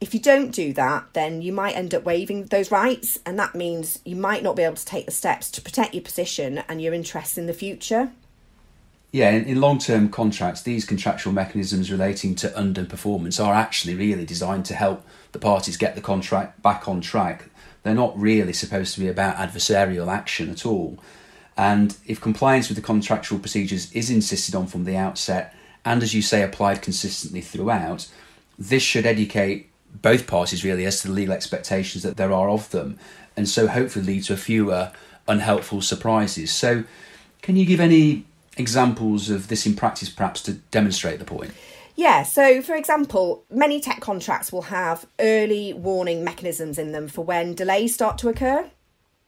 if 0.00 0.12
you 0.12 0.20
don't 0.20 0.50
do 0.50 0.72
that, 0.74 1.06
then 1.14 1.40
you 1.40 1.52
might 1.52 1.74
end 1.74 1.94
up 1.94 2.04
waiving 2.04 2.44
those 2.46 2.70
rights, 2.70 3.18
and 3.24 3.38
that 3.38 3.54
means 3.54 3.98
you 4.04 4.16
might 4.16 4.42
not 4.42 4.56
be 4.56 4.62
able 4.62 4.76
to 4.76 4.84
take 4.84 5.06
the 5.06 5.12
steps 5.12 5.50
to 5.52 5.62
protect 5.62 5.94
your 5.94 6.02
position 6.02 6.62
and 6.68 6.82
your 6.82 6.92
interests 6.92 7.38
in 7.38 7.46
the 7.46 7.54
future. 7.54 8.10
Yeah, 9.10 9.30
in, 9.30 9.44
in 9.44 9.60
long 9.60 9.78
term 9.78 10.10
contracts, 10.10 10.62
these 10.62 10.84
contractual 10.84 11.32
mechanisms 11.32 11.90
relating 11.90 12.34
to 12.36 12.48
underperformance 12.48 13.42
are 13.42 13.54
actually 13.54 13.94
really 13.94 14.26
designed 14.26 14.66
to 14.66 14.74
help 14.74 15.06
the 15.32 15.38
parties 15.38 15.78
get 15.78 15.94
the 15.94 16.02
contract 16.02 16.60
back 16.62 16.86
on 16.86 17.00
track. 17.00 17.48
They're 17.86 17.94
not 17.94 18.18
really 18.18 18.52
supposed 18.52 18.94
to 18.94 19.00
be 19.00 19.06
about 19.06 19.36
adversarial 19.36 20.12
action 20.12 20.50
at 20.50 20.66
all. 20.66 20.98
And 21.56 21.96
if 22.04 22.20
compliance 22.20 22.68
with 22.68 22.74
the 22.74 22.82
contractual 22.82 23.38
procedures 23.38 23.92
is 23.92 24.10
insisted 24.10 24.56
on 24.56 24.66
from 24.66 24.82
the 24.82 24.96
outset, 24.96 25.54
and 25.84 26.02
as 26.02 26.12
you 26.12 26.20
say, 26.20 26.42
applied 26.42 26.82
consistently 26.82 27.42
throughout, 27.42 28.08
this 28.58 28.82
should 28.82 29.06
educate 29.06 29.70
both 30.02 30.26
parties 30.26 30.64
really 30.64 30.84
as 30.84 31.00
to 31.02 31.06
the 31.06 31.14
legal 31.14 31.32
expectations 31.32 32.02
that 32.02 32.16
there 32.16 32.32
are 32.32 32.50
of 32.50 32.68
them, 32.72 32.98
and 33.36 33.48
so 33.48 33.68
hopefully 33.68 34.04
lead 34.04 34.24
to 34.24 34.36
fewer 34.36 34.90
unhelpful 35.28 35.80
surprises. 35.80 36.50
So, 36.50 36.82
can 37.40 37.54
you 37.54 37.64
give 37.64 37.78
any 37.78 38.24
examples 38.56 39.30
of 39.30 39.46
this 39.46 39.64
in 39.64 39.76
practice, 39.76 40.08
perhaps, 40.08 40.42
to 40.42 40.54
demonstrate 40.54 41.20
the 41.20 41.24
point? 41.24 41.52
Yeah, 41.96 42.24
so 42.24 42.60
for 42.60 42.76
example, 42.76 43.44
many 43.50 43.80
tech 43.80 44.00
contracts 44.00 44.52
will 44.52 44.62
have 44.62 45.06
early 45.18 45.72
warning 45.72 46.22
mechanisms 46.22 46.78
in 46.78 46.92
them 46.92 47.08
for 47.08 47.24
when 47.24 47.54
delays 47.54 47.94
start 47.94 48.18
to 48.18 48.28
occur. 48.28 48.70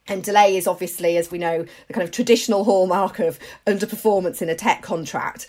And 0.07 0.23
delay 0.23 0.55
is 0.55 0.67
obviously, 0.67 1.17
as 1.17 1.31
we 1.31 1.39
know, 1.39 1.65
the 1.87 1.93
kind 1.93 2.03
of 2.03 2.11
traditional 2.11 2.63
hallmark 2.63 3.19
of 3.19 3.39
underperformance 3.65 4.41
in 4.41 4.49
a 4.49 4.55
tech 4.55 4.83
contract. 4.83 5.47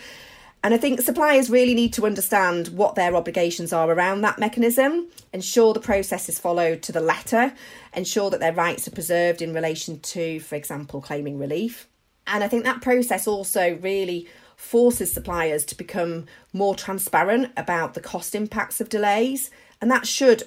And 0.62 0.74
I 0.74 0.76
think 0.76 1.00
suppliers 1.00 1.48
really 1.48 1.74
need 1.74 1.92
to 1.94 2.06
understand 2.06 2.68
what 2.68 2.94
their 2.94 3.14
obligations 3.14 3.72
are 3.72 3.90
around 3.90 4.20
that 4.22 4.38
mechanism, 4.38 5.08
ensure 5.32 5.72
the 5.72 5.80
process 5.80 6.28
is 6.28 6.38
followed 6.38 6.82
to 6.82 6.92
the 6.92 7.00
letter, 7.00 7.54
ensure 7.94 8.28
that 8.30 8.40
their 8.40 8.52
rights 8.52 8.86
are 8.86 8.92
preserved 8.92 9.40
in 9.40 9.54
relation 9.54 10.00
to, 10.00 10.40
for 10.40 10.56
example, 10.56 11.00
claiming 11.00 11.38
relief. 11.38 11.88
And 12.26 12.44
I 12.44 12.48
think 12.48 12.64
that 12.64 12.82
process 12.82 13.26
also 13.26 13.78
really 13.80 14.28
forces 14.60 15.12
suppliers 15.12 15.64
to 15.64 15.74
become 15.74 16.26
more 16.52 16.74
transparent 16.74 17.50
about 17.56 17.94
the 17.94 18.00
cost 18.00 18.34
impacts 18.34 18.80
of 18.80 18.88
delays, 18.88 19.50
and 19.80 19.90
that 19.90 20.06
should 20.06 20.44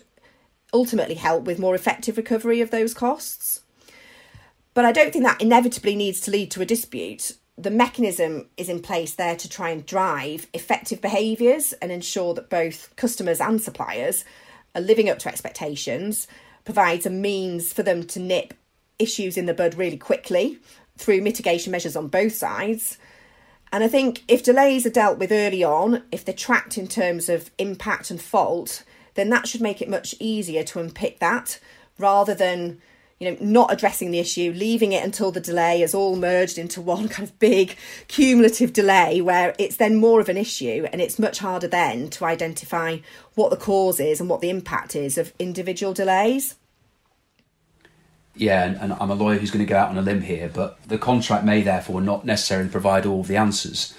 ultimately 0.73 1.15
help 1.15 1.43
with 1.43 1.59
more 1.59 1.75
effective 1.75 2.15
recovery 2.15 2.61
of 2.61 2.71
those 2.71 2.93
costs. 2.93 3.61
But 4.73 4.85
I 4.85 4.91
don't 4.91 5.11
think 5.11 5.25
that 5.25 5.41
inevitably 5.41 5.95
needs 5.95 6.21
to 6.21 6.31
lead 6.31 6.51
to 6.51 6.61
a 6.61 6.65
dispute 6.65 7.33
the 7.57 7.69
mechanism 7.69 8.47
is 8.57 8.67
in 8.67 8.81
place 8.81 9.13
there 9.13 9.35
to 9.35 9.49
try 9.49 9.69
and 9.69 9.85
drive 9.85 10.47
effective 10.53 11.01
behaviours 11.01 11.73
and 11.73 11.91
ensure 11.91 12.33
that 12.33 12.49
both 12.49 12.95
customers 12.95 13.39
and 13.39 13.61
suppliers 13.61 14.25
are 14.73 14.81
living 14.81 15.07
up 15.07 15.19
to 15.19 15.29
expectations, 15.29 16.27
provides 16.65 17.05
a 17.05 17.11
means 17.11 17.71
for 17.71 17.83
them 17.83 18.03
to 18.07 18.19
nip 18.19 18.55
issues 18.97 19.37
in 19.37 19.45
the 19.45 19.53
bud 19.53 19.75
really 19.75 19.97
quickly 19.97 20.57
through 20.97 21.21
mitigation 21.21 21.71
measures 21.71 21.95
on 21.95 22.07
both 22.07 22.33
sides. 22.33 22.97
And 23.73 23.83
I 23.83 23.87
think 23.87 24.23
if 24.27 24.43
delays 24.43 24.85
are 24.85 24.91
dealt 24.91 25.17
with 25.17 25.31
early 25.31 25.63
on, 25.63 26.03
if 26.11 26.23
they're 26.23 26.35
tracked 26.35 26.77
in 26.77 26.87
terms 26.87 27.27
of 27.27 27.49
impact 27.57 28.11
and 28.11 28.21
fault, 28.21 28.83
then 29.15 29.29
that 29.29 29.47
should 29.47 29.61
make 29.61 29.81
it 29.81 29.89
much 29.89 30.13
easier 30.19 30.63
to 30.65 30.79
unpick 30.79 31.17
that 31.19 31.59
rather 31.97 32.35
than 32.35 32.79
you 33.19 33.31
know, 33.31 33.37
not 33.39 33.73
addressing 33.73 34.11
the 34.11 34.19
issue, 34.19 34.53
leaving 34.55 34.91
it 34.91 35.03
until 35.03 35.31
the 35.31 35.39
delay 35.39 35.81
is 35.81 35.95
all 35.95 36.15
merged 36.15 36.59
into 36.59 36.81
one 36.81 37.07
kind 37.09 37.27
of 37.27 37.39
big 37.39 37.75
cumulative 38.07 38.73
delay 38.73 39.21
where 39.21 39.55
it's 39.57 39.77
then 39.77 39.95
more 39.95 40.19
of 40.19 40.29
an 40.29 40.37
issue 40.37 40.85
and 40.91 41.01
it's 41.01 41.17
much 41.17 41.39
harder 41.39 41.67
then 41.67 42.11
to 42.11 42.25
identify 42.25 42.97
what 43.33 43.49
the 43.49 43.57
cause 43.57 43.99
is 43.99 44.19
and 44.19 44.29
what 44.29 44.41
the 44.41 44.51
impact 44.51 44.95
is 44.95 45.17
of 45.17 45.33
individual 45.39 45.93
delays. 45.93 46.57
Yeah, 48.35 48.65
and, 48.65 48.77
and 48.77 48.93
I'm 48.93 49.11
a 49.11 49.15
lawyer 49.15 49.37
who's 49.37 49.51
going 49.51 49.65
to 49.65 49.69
go 49.69 49.77
out 49.77 49.89
on 49.89 49.97
a 49.97 50.01
limb 50.01 50.21
here, 50.21 50.49
but 50.51 50.81
the 50.87 50.97
contract 50.97 51.45
may 51.45 51.61
therefore 51.61 52.01
not 52.01 52.25
necessarily 52.25 52.69
provide 52.69 53.05
all 53.05 53.23
the 53.23 53.37
answers 53.37 53.93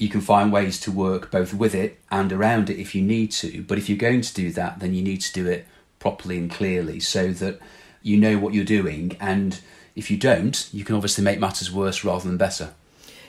you 0.00 0.08
can 0.08 0.22
find 0.22 0.50
ways 0.50 0.80
to 0.80 0.90
work 0.90 1.30
both 1.30 1.52
with 1.52 1.74
it 1.74 2.00
and 2.10 2.32
around 2.32 2.70
it 2.70 2.78
if 2.78 2.94
you 2.94 3.02
need 3.02 3.30
to. 3.30 3.62
But 3.64 3.76
if 3.76 3.86
you're 3.86 3.98
going 3.98 4.22
to 4.22 4.32
do 4.32 4.50
that, 4.52 4.80
then 4.80 4.94
you 4.94 5.02
need 5.02 5.20
to 5.20 5.32
do 5.34 5.46
it 5.46 5.66
properly 5.98 6.38
and 6.38 6.50
clearly 6.50 7.00
so 7.00 7.32
that 7.34 7.60
you 8.02 8.16
know 8.16 8.38
what 8.38 8.54
you're 8.54 8.64
doing. 8.64 9.14
And 9.20 9.60
if 9.94 10.10
you 10.10 10.16
don't, 10.16 10.66
you 10.72 10.86
can 10.86 10.94
obviously 10.94 11.22
make 11.22 11.38
matters 11.38 11.70
worse 11.70 12.02
rather 12.02 12.26
than 12.26 12.38
better. 12.38 12.72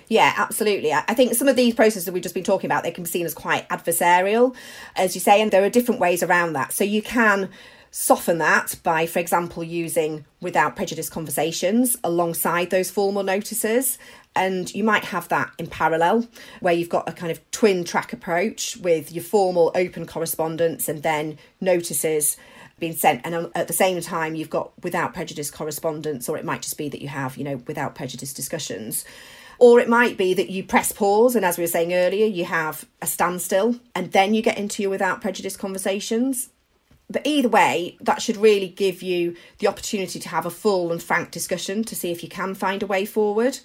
Yeah, 0.08 0.34
absolutely. 0.38 0.94
I 0.94 1.14
think 1.14 1.34
some 1.34 1.50
of 1.50 1.58
these 1.58 1.76
processes 1.76 2.06
that 2.06 2.14
we've 2.14 2.24
just 2.24 2.36
been 2.36 2.44
talking 2.46 2.70
about, 2.70 2.84
they 2.84 2.92
can 2.92 3.04
be 3.04 3.10
seen 3.10 3.26
as 3.26 3.34
quite 3.34 3.68
adversarial, 3.68 4.56
as 4.96 5.14
you 5.14 5.20
say, 5.20 5.42
and 5.42 5.52
there 5.52 5.66
are 5.66 5.70
different 5.70 6.00
ways 6.00 6.24
around 6.24 6.54
that. 6.54 6.72
So 6.72 6.86
you 6.86 7.02
can 7.02 7.50
soften 7.92 8.38
that 8.38 8.76
by, 8.84 9.06
for 9.06 9.20
example, 9.20 9.64
using 9.64 10.26
without 10.40 10.78
prejudice 10.78 11.10
conversations 11.10 11.98
alongside 12.04 12.70
those 12.70 12.90
formal 12.90 13.22
notices. 13.22 13.98
And 14.34 14.74
you 14.74 14.86
might 14.86 15.04
have 15.04 15.28
that 15.28 15.52
in 15.60 15.68
parallel, 15.68 16.26
where 16.62 16.74
you've 16.74 16.88
got 16.88 17.10
a 17.10 17.12
kind 17.12 17.32
of 17.32 17.52
twin 17.52 17.84
track 17.84 18.14
approach 18.14 18.78
with 18.78 19.12
your 19.12 19.26
formal 19.26 19.74
open 19.76 20.08
correspondence 20.08 20.88
and 20.88 21.04
then 21.04 21.38
notices 21.60 22.38
being 22.80 22.96
sent. 22.96 23.26
And 23.26 23.52
at 23.56 23.68
the 23.68 23.74
same 23.74 24.00
time, 24.00 24.36
you've 24.36 24.50
got 24.50 24.72
without 24.82 25.14
prejudice 25.14 25.52
correspondence, 25.52 26.30
or 26.30 26.38
it 26.38 26.46
might 26.46 26.62
just 26.62 26.78
be 26.78 26.88
that 26.88 27.02
you 27.02 27.10
have, 27.10 27.36
you 27.36 27.44
know, 27.44 27.58
without 27.68 27.94
prejudice 27.94 28.32
discussions. 28.32 29.04
Or 29.60 29.82
it 29.82 29.90
might 29.90 30.18
be 30.18 30.34
that 30.34 30.50
you 30.50 30.64
press 30.64 30.94
pause, 30.94 31.36
and 31.36 31.44
as 31.44 31.58
we 31.58 31.66
were 31.66 31.68
saying 31.68 31.94
earlier, 31.94 32.26
you 32.26 32.46
have 32.46 32.86
a 33.02 33.08
standstill, 33.08 33.76
and 33.94 34.14
then 34.14 34.34
you 34.34 34.42
get 34.42 34.58
into 34.58 34.82
your 34.82 34.90
without 34.90 35.22
prejudice 35.22 35.58
conversations 35.58 36.50
but 37.12 37.26
either 37.26 37.50
way, 37.50 37.98
that 38.02 38.22
should 38.22 38.38
really 38.38 38.68
give 38.68 39.02
you 39.02 39.36
the 39.60 39.68
opportunity 39.68 40.20
to 40.20 40.30
have 40.30 40.46
a 40.46 40.52
full 40.52 40.92
and 40.92 41.02
frank 41.02 41.32
discussion 41.32 41.84
to 41.86 41.96
see 41.96 42.12
if 42.12 42.24
you 42.24 42.30
can 42.30 42.56
find 42.56 42.82
a 42.84 42.88
way 42.88 43.06
forward. 43.06 43.60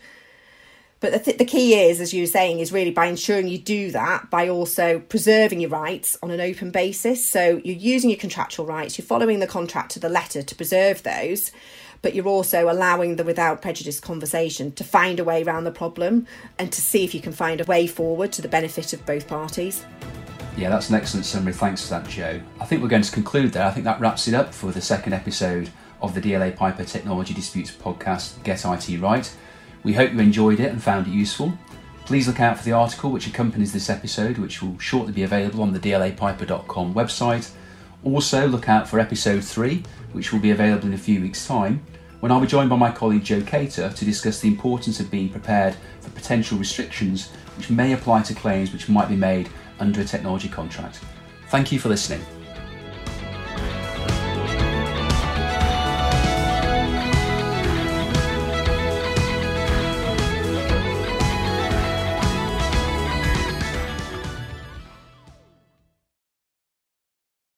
But 0.98 1.12
the, 1.12 1.18
th- 1.18 1.38
the 1.38 1.44
key 1.44 1.74
is, 1.74 2.00
as 2.00 2.14
you 2.14 2.22
were 2.22 2.26
saying, 2.26 2.58
is 2.58 2.72
really 2.72 2.90
by 2.90 3.06
ensuring 3.06 3.48
you 3.48 3.58
do 3.58 3.90
that 3.90 4.30
by 4.30 4.48
also 4.48 4.98
preserving 4.98 5.60
your 5.60 5.70
rights 5.70 6.16
on 6.22 6.30
an 6.30 6.40
open 6.40 6.70
basis. 6.70 7.26
So 7.28 7.60
you're 7.62 7.76
using 7.76 8.08
your 8.08 8.18
contractual 8.18 8.64
rights, 8.64 8.96
you're 8.96 9.06
following 9.06 9.40
the 9.40 9.46
contract 9.46 9.92
to 9.92 10.00
the 10.00 10.08
letter 10.08 10.42
to 10.42 10.54
preserve 10.54 11.02
those, 11.02 11.52
but 12.00 12.14
you're 12.14 12.26
also 12.26 12.70
allowing 12.70 13.16
the 13.16 13.24
without 13.24 13.60
prejudice 13.60 14.00
conversation 14.00 14.72
to 14.72 14.84
find 14.84 15.20
a 15.20 15.24
way 15.24 15.42
around 15.42 15.64
the 15.64 15.70
problem 15.70 16.26
and 16.58 16.72
to 16.72 16.80
see 16.80 17.04
if 17.04 17.14
you 17.14 17.20
can 17.20 17.32
find 17.32 17.60
a 17.60 17.64
way 17.64 17.86
forward 17.86 18.32
to 18.32 18.40
the 18.40 18.48
benefit 18.48 18.94
of 18.94 19.04
both 19.04 19.28
parties. 19.28 19.84
Yeah, 20.56 20.70
that's 20.70 20.88
an 20.88 20.94
excellent 20.94 21.26
summary. 21.26 21.52
Thanks 21.52 21.82
for 21.82 21.90
that, 21.90 22.08
Joe. 22.08 22.40
I 22.58 22.64
think 22.64 22.82
we're 22.82 22.88
going 22.88 23.02
to 23.02 23.12
conclude 23.12 23.52
there. 23.52 23.66
I 23.66 23.70
think 23.70 23.84
that 23.84 24.00
wraps 24.00 24.26
it 24.26 24.32
up 24.32 24.54
for 24.54 24.72
the 24.72 24.80
second 24.80 25.12
episode 25.12 25.68
of 26.00 26.14
the 26.14 26.20
DLA 26.20 26.56
Piper 26.56 26.82
Technology 26.82 27.34
Disputes 27.34 27.70
podcast, 27.70 28.42
Get 28.42 28.64
IT 28.64 28.98
Right. 28.98 29.30
We 29.82 29.92
hope 29.92 30.12
you 30.12 30.20
enjoyed 30.20 30.58
it 30.58 30.72
and 30.72 30.82
found 30.82 31.08
it 31.08 31.10
useful. 31.10 31.58
Please 32.06 32.26
look 32.26 32.40
out 32.40 32.56
for 32.56 32.64
the 32.64 32.72
article 32.72 33.10
which 33.10 33.26
accompanies 33.26 33.74
this 33.74 33.90
episode, 33.90 34.38
which 34.38 34.62
will 34.62 34.78
shortly 34.78 35.12
be 35.12 35.24
available 35.24 35.60
on 35.60 35.74
the 35.74 35.78
dlapiper.com 35.78 36.94
website. 36.94 37.50
Also, 38.02 38.46
look 38.46 38.66
out 38.66 38.88
for 38.88 38.98
episode 38.98 39.44
3, 39.44 39.82
which 40.12 40.32
will 40.32 40.40
be 40.40 40.52
available 40.52 40.86
in 40.86 40.94
a 40.94 40.98
few 40.98 41.20
weeks' 41.20 41.46
time, 41.46 41.84
when 42.20 42.32
I'll 42.32 42.40
be 42.40 42.46
joined 42.46 42.70
by 42.70 42.76
my 42.76 42.90
colleague 42.90 43.24
Joe 43.24 43.42
Cater 43.42 43.90
to 43.90 44.04
discuss 44.06 44.40
the 44.40 44.48
importance 44.48 45.00
of 45.00 45.10
being 45.10 45.28
prepared 45.28 45.76
for 46.00 46.08
potential 46.10 46.56
restrictions 46.56 47.30
which 47.56 47.70
may 47.70 47.92
apply 47.92 48.22
to 48.22 48.34
claims 48.34 48.72
which 48.72 48.88
might 48.88 49.08
be 49.08 49.16
made 49.16 49.48
under 49.78 50.00
a 50.00 50.04
technology 50.04 50.48
contract. 50.48 51.00
Thank 51.48 51.72
you 51.72 51.78
for 51.78 51.88
listening. 51.88 52.35